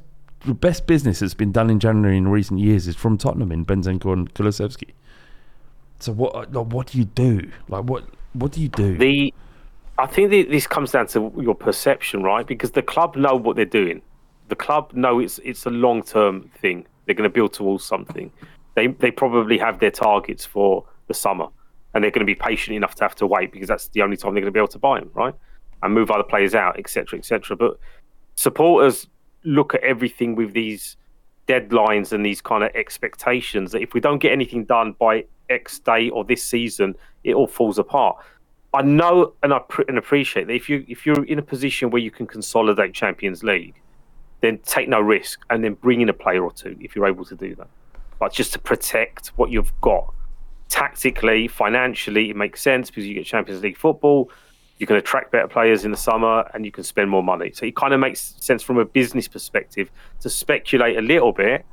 [0.47, 3.65] the best business that's been done in January in recent years is from Tottenham in
[3.65, 4.91] Benzema and Kulusevski.
[6.03, 7.51] So what uh, like, what do you do?
[7.69, 8.97] Like what what do you do?
[8.97, 9.33] The
[9.99, 12.47] I think that this comes down to your perception, right?
[12.47, 14.01] Because the club know what they're doing.
[14.49, 16.87] The club know it's it's a long term thing.
[17.05, 18.33] They're going to build towards something.
[18.75, 21.49] They they probably have their targets for the summer,
[21.93, 24.17] and they're going to be patient enough to have to wait because that's the only
[24.17, 25.35] time they're going to be able to buy them, right?
[25.83, 27.57] And move other players out, etc., etc.
[27.57, 27.79] But
[28.37, 29.07] supporters
[29.45, 30.97] look at everything with these
[31.51, 35.81] deadlines and these kind of expectations that if we don't get anything done by X
[35.81, 36.95] day or this season,
[37.25, 38.17] it all falls apart.
[38.73, 42.01] I know and I and appreciate that if you if you're in a position where
[42.01, 43.75] you can consolidate Champions League,
[44.43, 47.25] then take no risk and then bring in a player or two if you're able
[47.25, 47.69] to do that.
[48.21, 50.15] But just to protect what you've got
[50.69, 54.31] tactically, financially, it makes sense because you get Champions League football.
[54.81, 57.53] You can attract better players in the summer and you can spend more money.
[57.53, 61.67] So it kind of makes sense from a business perspective to speculate a little bit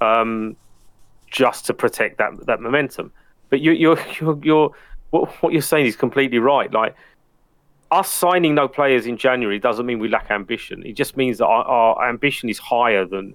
[0.00, 0.56] um,
[1.30, 3.12] just to protect that that momentum.
[3.50, 4.70] But you, you're you're you're
[5.10, 6.72] what, what you're saying is completely right.
[6.72, 6.96] Like
[7.90, 10.84] us signing no players in January doesn't mean we lack ambition.
[10.86, 13.34] It just means that our, our ambition is higher than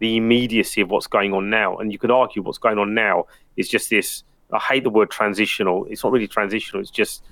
[0.00, 1.76] the immediacy of what's going on now.
[1.78, 3.26] And you could argue what's going on now
[3.56, 4.24] is just this.
[4.52, 5.86] I hate the word transitional.
[5.86, 6.80] It's not really transitional.
[6.82, 7.22] It's just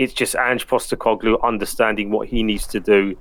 [0.00, 3.14] it's just Ange Postecoglou understanding what he needs to do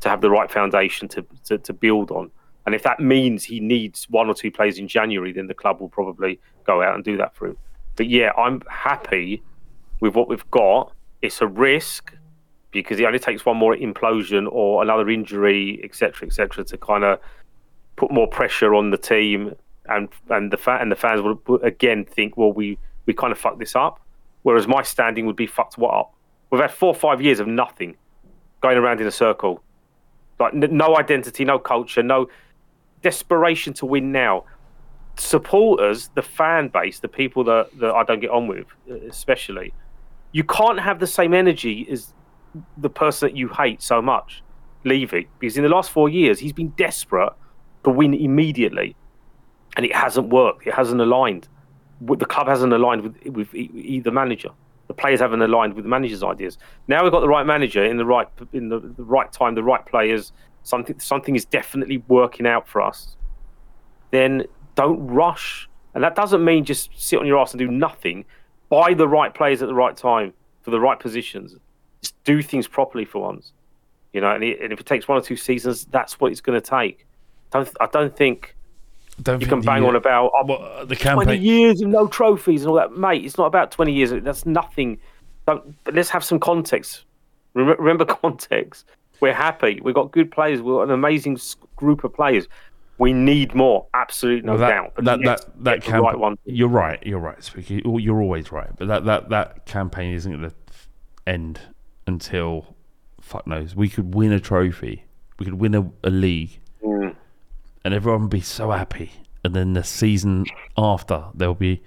[0.00, 2.30] to have the right foundation to, to, to build on.
[2.66, 5.80] And if that means he needs one or two players in January, then the club
[5.80, 7.56] will probably go out and do that for him.
[7.96, 9.42] But yeah, I'm happy
[10.00, 10.92] with what we've got.
[11.22, 12.12] It's a risk,
[12.72, 17.20] because it only takes one more implosion or another injury, etc., etc., to kind of
[17.96, 19.54] put more pressure on the team,
[19.86, 22.76] and and the fa- and the fans will again think, well, we
[23.06, 23.98] we kind of fucked this up.
[24.42, 26.14] Whereas my standing would be fucked what up.
[26.50, 27.96] We've had four or five years of nothing,
[28.60, 29.62] going around in a circle,
[30.40, 32.28] like n- no identity, no culture, no
[33.02, 34.44] desperation to win now.
[35.16, 38.66] Supporters, the fan base, the people that, that I don't get on with,
[39.08, 39.74] especially,
[40.32, 42.14] you can't have the same energy as
[42.76, 44.42] the person that you hate so much.
[44.84, 47.32] Leaving because in the last four years he's been desperate
[47.82, 48.94] to win immediately
[49.76, 50.66] and it hasn't worked.
[50.68, 51.48] It hasn't aligned.
[52.00, 54.50] The club hasn't aligned with with either manager
[54.88, 56.58] the players haven't aligned with the manager's ideas.
[56.88, 59.62] Now we've got the right manager in the right in the, the right time the
[59.62, 60.32] right players
[60.62, 63.16] something something is definitely working out for us.
[64.10, 65.68] Then don't rush.
[65.94, 68.24] And that doesn't mean just sit on your ass and do nothing.
[68.68, 70.32] Buy the right players at the right time
[70.62, 71.56] for the right positions.
[72.02, 73.52] Just do things properly for once.
[74.12, 76.40] You know, and, it, and if it takes one or two seasons, that's what it's
[76.40, 77.06] going to take.
[77.50, 78.54] Don't, I don't think
[79.22, 82.06] don't you can bang on about uh, oh, well, uh, the 20 years of no
[82.06, 82.92] trophies and all that.
[82.92, 84.12] Mate, it's not about 20 years.
[84.22, 84.98] That's nothing.
[85.46, 87.04] Don't, but let's have some context.
[87.54, 88.86] Remember, context.
[89.20, 89.80] We're happy.
[89.82, 90.62] We've got good players.
[90.62, 91.38] We've got an amazing
[91.76, 92.46] group of players.
[92.98, 93.86] We need more.
[93.94, 94.92] Absolutely no Well, that, doubt.
[94.96, 96.36] But that that that camp- right one.
[96.44, 97.04] You're right.
[97.04, 97.38] You're right.
[97.68, 98.70] You're always right.
[98.76, 100.56] But that that that campaign isn't going to
[101.26, 101.60] end
[102.06, 102.76] until
[103.20, 103.76] fuck knows.
[103.76, 105.04] We could win a trophy.
[105.38, 106.60] We could win a, a league.
[107.84, 109.12] And everyone would be so happy.
[109.44, 110.44] And then the season
[110.76, 111.80] after, they'll be,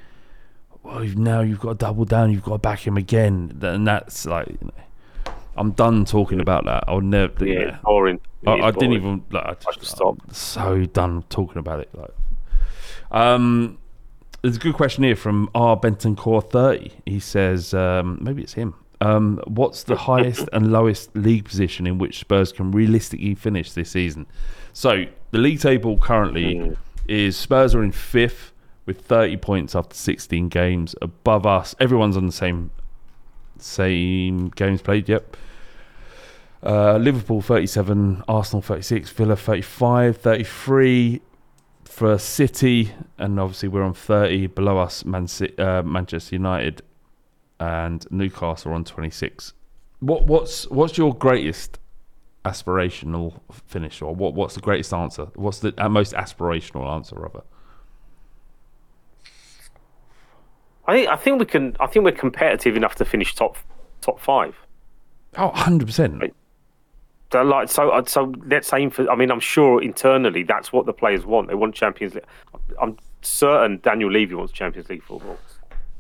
[0.84, 2.32] well, you've- now you've got to double down.
[2.32, 3.58] You've got to back him again.
[3.62, 6.86] And that's like, you know, I'm done talking about that.
[6.88, 7.46] I'll never.
[7.46, 8.20] Yeah, it's boring.
[8.48, 9.24] I, I didn't even.
[9.32, 10.18] Like, I just, stop.
[10.28, 11.90] I'm so done talking about it.
[11.94, 12.10] Like,
[13.12, 13.78] um,
[14.42, 16.92] there's a good question here from R Benton Core 30.
[17.06, 18.74] He says, um, maybe it's him.
[19.02, 23.92] Um, what's the highest and lowest league position in which Spurs can realistically finish this
[23.92, 24.26] season?
[24.74, 26.76] So the league table currently
[27.08, 28.52] is Spurs are in fifth
[28.86, 30.96] with 30 points after 16 games.
[31.02, 32.72] Above us, everyone's on the same
[33.58, 35.08] same games played.
[35.08, 35.38] Yep.
[36.64, 41.22] Uh, Liverpool 37, Arsenal 36, Villa 35, 33
[41.84, 44.48] for City, and obviously we're on 30.
[44.48, 46.84] Below us, Man uh, Manchester United
[47.60, 49.54] and Newcastle are on 26.
[50.00, 51.78] What what's what's your greatest
[52.46, 55.28] aspirational finish, or what what's the greatest answer?
[55.36, 57.44] What's the uh, most aspirational answer, rather?
[60.88, 61.76] I think I think we can.
[61.80, 63.58] I think we're competitive enough to finish top
[64.02, 64.56] top five.
[65.38, 66.20] Oh, 100 percent.
[66.20, 69.10] Like so, uh, so let's aim for.
[69.10, 71.48] I mean, I'm sure internally that's what the players want.
[71.48, 72.26] They want Champions League.
[72.82, 75.38] I'm certain Daniel Levy wants Champions League football,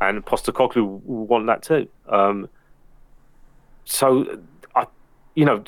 [0.01, 1.87] and Postecoglou will want that too.
[2.09, 2.49] Um,
[3.85, 4.39] so,
[4.75, 4.85] I,
[5.35, 5.63] you know,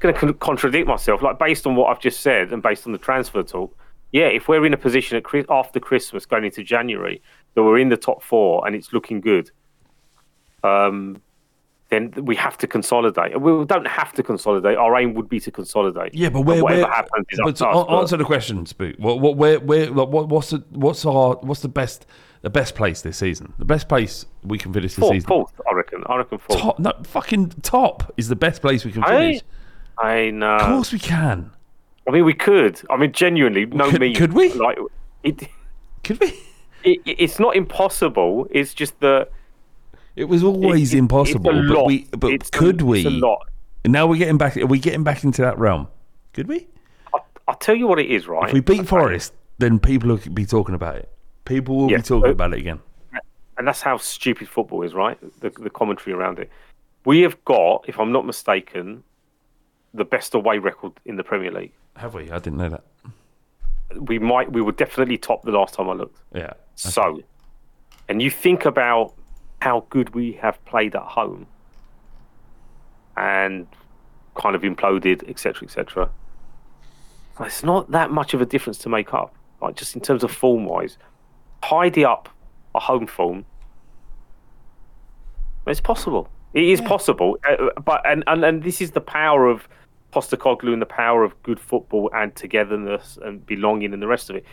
[0.00, 1.22] going to contradict myself.
[1.22, 3.76] Like based on what I've just said and based on the transfer talk,
[4.12, 7.20] yeah, if we're in a position at after Christmas going into January
[7.54, 9.50] that we're in the top four and it's looking good,
[10.62, 11.20] um,
[11.90, 13.38] then we have to consolidate.
[13.40, 14.78] We don't have to consolidate.
[14.78, 16.14] Our aim would be to consolidate.
[16.14, 17.76] Yeah, but where, whatever where happens is but up to us.
[17.76, 18.96] an- but- answer the question, Spook.
[18.98, 22.06] What, what, where, where, what, what's the, what's our, what's the best,
[22.42, 23.52] the best place this season?
[23.58, 25.28] The best place we can finish this Fourth, season.
[25.28, 26.02] fourth, I reckon.
[26.06, 26.58] I reckon fourth.
[26.58, 29.42] Top, no, fucking top is the best place we can finish.
[29.42, 29.44] I
[30.02, 30.56] know.
[30.56, 31.50] Of course we can.
[32.06, 32.80] I mean, we could.
[32.90, 34.14] I mean, genuinely, no Could- me.
[34.14, 34.52] could we?
[34.52, 34.78] Like,
[35.22, 35.48] it,
[36.02, 36.38] could we?
[36.84, 38.46] It, it- it's not impossible.
[38.50, 39.30] It's just that
[40.16, 42.98] It was always it- impossible, a but we, but It's a- could we?
[42.98, 43.48] it's a lot.
[43.86, 44.54] Now we're getting back.
[44.58, 45.88] Are we getting back into that realm?
[46.34, 46.66] Could we?
[47.48, 48.48] I'll tell you what it is, right?
[48.48, 51.08] If we beat Forest, then people will be talking about it.
[51.46, 52.80] People will Yeah, be talking about it again.
[53.56, 55.18] and that's how stupid football is, right?
[55.40, 56.50] The, the commentary around it.
[57.06, 59.02] We have got, if I'm not mistaken,
[59.94, 61.72] the best away record in the Premier League.
[61.96, 62.30] Have we?
[62.30, 62.84] I didn't know that.
[63.96, 66.20] We might, we were definitely top the last time I looked.
[66.34, 66.54] Yeah.
[66.74, 67.22] So,
[68.08, 69.14] and you think about
[69.62, 71.46] how good we have played at home
[73.16, 73.66] and
[74.34, 76.10] kind of imploded, etc., etc.
[77.40, 80.32] It's not that much of a difference to make up, like just in terms of
[80.32, 80.98] form wise.
[81.62, 82.28] Tidy up
[82.74, 83.44] a home form.
[85.66, 86.28] It's possible.
[86.52, 89.68] It is possible, uh, but and, and and this is the power of
[90.14, 94.36] Postecoglou and the power of good football and togetherness and belonging and the rest of
[94.36, 94.44] it.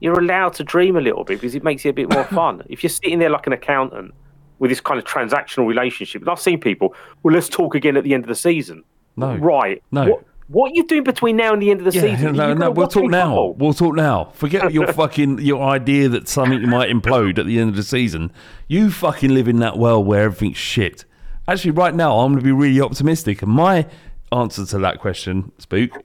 [0.00, 2.62] You're allowed to dream a little bit because it makes it a bit more fun.
[2.68, 4.12] if you're sitting there like an accountant
[4.58, 8.04] with this kind of transactional relationship, and I've seen people, well, let's talk again at
[8.04, 8.84] the end of the season.
[9.16, 9.34] No.
[9.36, 9.82] Right.
[9.90, 10.04] No.
[10.08, 12.34] What, what are you doing between now and the end of the Yeah, season?
[12.36, 13.26] no, no, we'll talk now.
[13.26, 13.54] football?
[13.54, 14.24] We'll talk now.
[14.34, 18.30] Forget your fucking your idea that something might implode at the end of the season.
[18.66, 21.04] You fucking live in that world where everything's shit,
[21.46, 23.40] Actually, right now, I'm going to be really optimistic.
[23.40, 23.86] And my
[24.32, 26.02] answer to that question, Spook,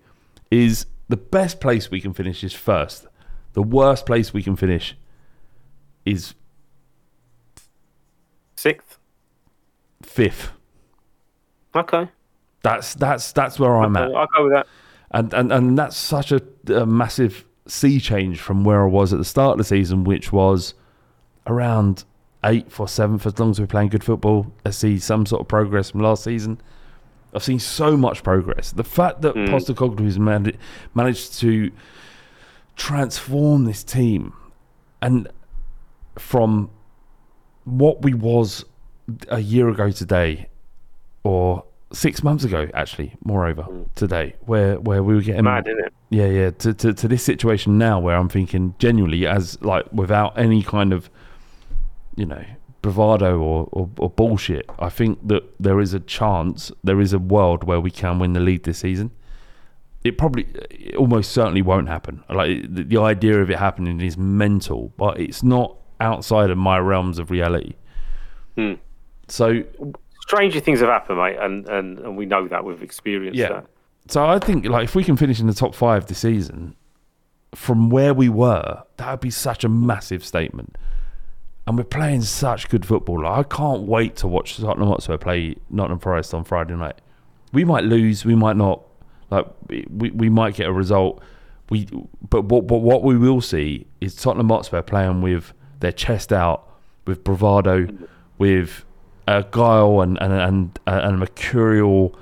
[0.52, 3.06] is the best place we can finish is first.
[3.54, 4.96] The worst place we can finish
[6.06, 6.34] is
[8.56, 8.98] Sixth.
[10.04, 10.52] fifth.
[11.76, 12.08] Okay.
[12.62, 14.14] That's that's that's where I'm at.
[14.16, 14.68] I'll go with that.
[15.12, 16.42] and and and that's such a,
[16.74, 20.32] a massive sea change from where I was at the start of the season, which
[20.32, 20.74] was
[21.48, 22.06] around
[22.46, 23.26] eighth or seventh.
[23.26, 26.24] As long as we're playing good football, I see some sort of progress from last
[26.24, 26.62] season.
[27.36, 28.72] I've seen so much progress.
[28.72, 29.48] The fact that Mm.
[29.50, 30.54] Postecoglou has man-
[30.94, 31.72] managed to
[32.76, 34.34] transform this team,
[35.02, 35.28] and
[36.18, 36.70] from
[37.66, 38.66] what we was
[39.30, 40.48] a year ago today,
[41.24, 43.66] or six months ago, actually, moreover,
[43.96, 45.94] today, where where we were getting Mad, isn't it?
[46.10, 46.52] Yeah, yeah.
[46.52, 50.94] To, to to this situation now, where I'm thinking genuinely, as like without any kind
[50.94, 51.10] of,
[52.16, 52.44] you know,
[52.84, 57.18] bravado or, or, or bullshit, I think that there is a chance, there is a
[57.18, 59.10] world where we can win the league this season.
[60.04, 62.24] It probably, it almost certainly won't happen.
[62.30, 66.78] Like the, the idea of it happening is mental, but it's not outside of my
[66.78, 67.74] realms of reality.
[68.56, 68.74] Hmm.
[69.30, 69.64] So
[70.22, 73.50] Stranger things have happened, mate, and, and, and we know that we've experienced Yeah.
[73.50, 73.66] that.
[74.10, 76.76] So I think like if we can finish in the top five this season,
[77.56, 80.78] from where we were, that would be such a massive statement.
[81.66, 83.24] And we're playing such good football.
[83.24, 87.00] Like, I can't wait to watch Tottenham Hotspur play Nottingham Forest on Friday night.
[87.54, 88.82] We might lose, we might not.
[89.30, 91.22] Like we, we might get a result.
[91.70, 91.88] We
[92.30, 96.68] but what but what we will see is Tottenham Hotspur playing with their chest out,
[97.08, 97.88] with bravado,
[98.38, 98.86] with
[99.28, 102.16] a guile and and and, and a mercurial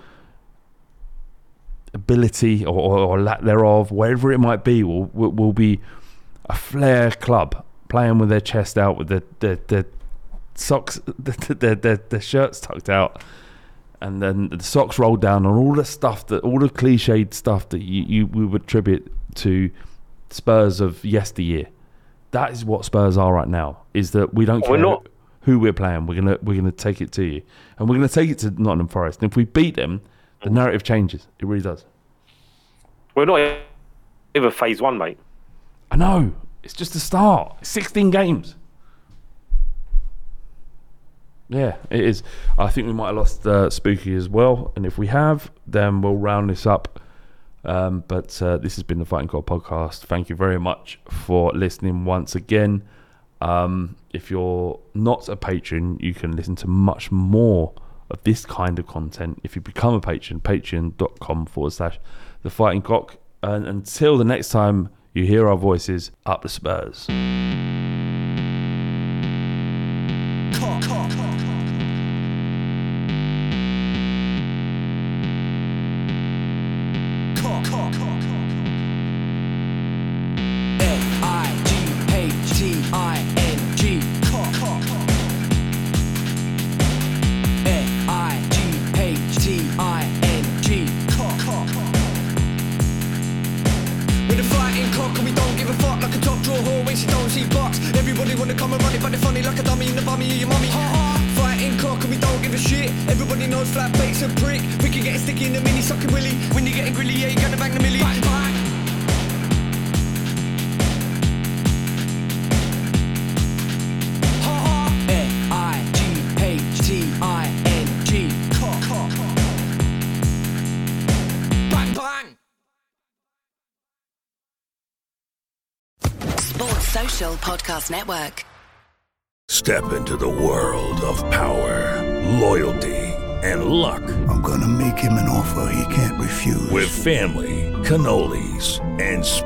[1.94, 5.82] ability or, or, or lack thereof, wherever it might be, will will, will be
[6.46, 9.86] a flair club playing with their chest out, with their their, their
[10.56, 13.22] socks, their, their, their, their shirts tucked out,
[14.00, 17.68] and then the socks rolled down, and all the stuff that all the cliched stuff
[17.70, 19.70] that you, you we would attribute to
[20.30, 21.68] Spurs of yesteryear.
[22.32, 23.80] That is what Spurs are right now.
[23.94, 25.08] Is that we don't We're care not-
[25.42, 26.06] who we're playing.
[26.06, 27.42] We're gonna we're gonna take it to you,
[27.78, 29.22] and we're gonna take it to Nottingham Forest.
[29.22, 30.02] And if we beat them,
[30.44, 30.54] the mm.
[30.54, 31.28] narrative changes.
[31.39, 31.84] It really does.
[33.16, 33.58] We're not
[34.34, 35.18] even phase one, mate.
[35.92, 36.34] I know.
[36.64, 37.66] It's just the start.
[37.66, 38.55] 16 games.
[41.49, 42.24] Yeah, it is.
[42.57, 44.72] I think we might have lost uh, Spooky as well.
[44.76, 47.01] And if we have, then we'll round this up.
[47.66, 49.99] Um, but uh, this has been the Fighting Cock podcast.
[49.99, 52.84] Thank you very much for listening once again.
[53.41, 57.74] Um, if you're not a patron, you can listen to much more
[58.09, 60.39] of this kind of content if you become a patron.
[60.39, 61.99] Patreon.com forward slash
[62.43, 63.18] the Fighting Cock.
[63.43, 67.07] And until the next time you hear our voices, up the Spurs.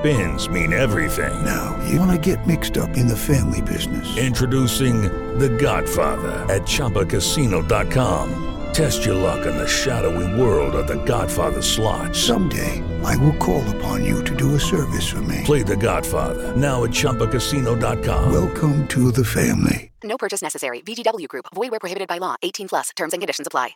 [0.06, 1.44] Spins mean everything.
[1.44, 4.18] Now, you want to get mixed up in the family business.
[4.18, 5.04] Introducing
[5.40, 8.42] The Godfather at ChumbaCasino.com.
[8.74, 12.16] Test your luck in the shadowy world of The Godfather slot.
[12.16, 15.42] Someday, I will call upon you to do a service for me.
[15.44, 18.32] Play The Godfather now at ChumbaCasino.com.
[18.32, 19.92] Welcome to the family.
[20.04, 20.82] No purchase necessary.
[20.82, 21.46] VGW Group.
[21.56, 22.36] Void where prohibited by law.
[22.44, 22.90] 18 plus.
[22.96, 23.76] Terms and conditions apply.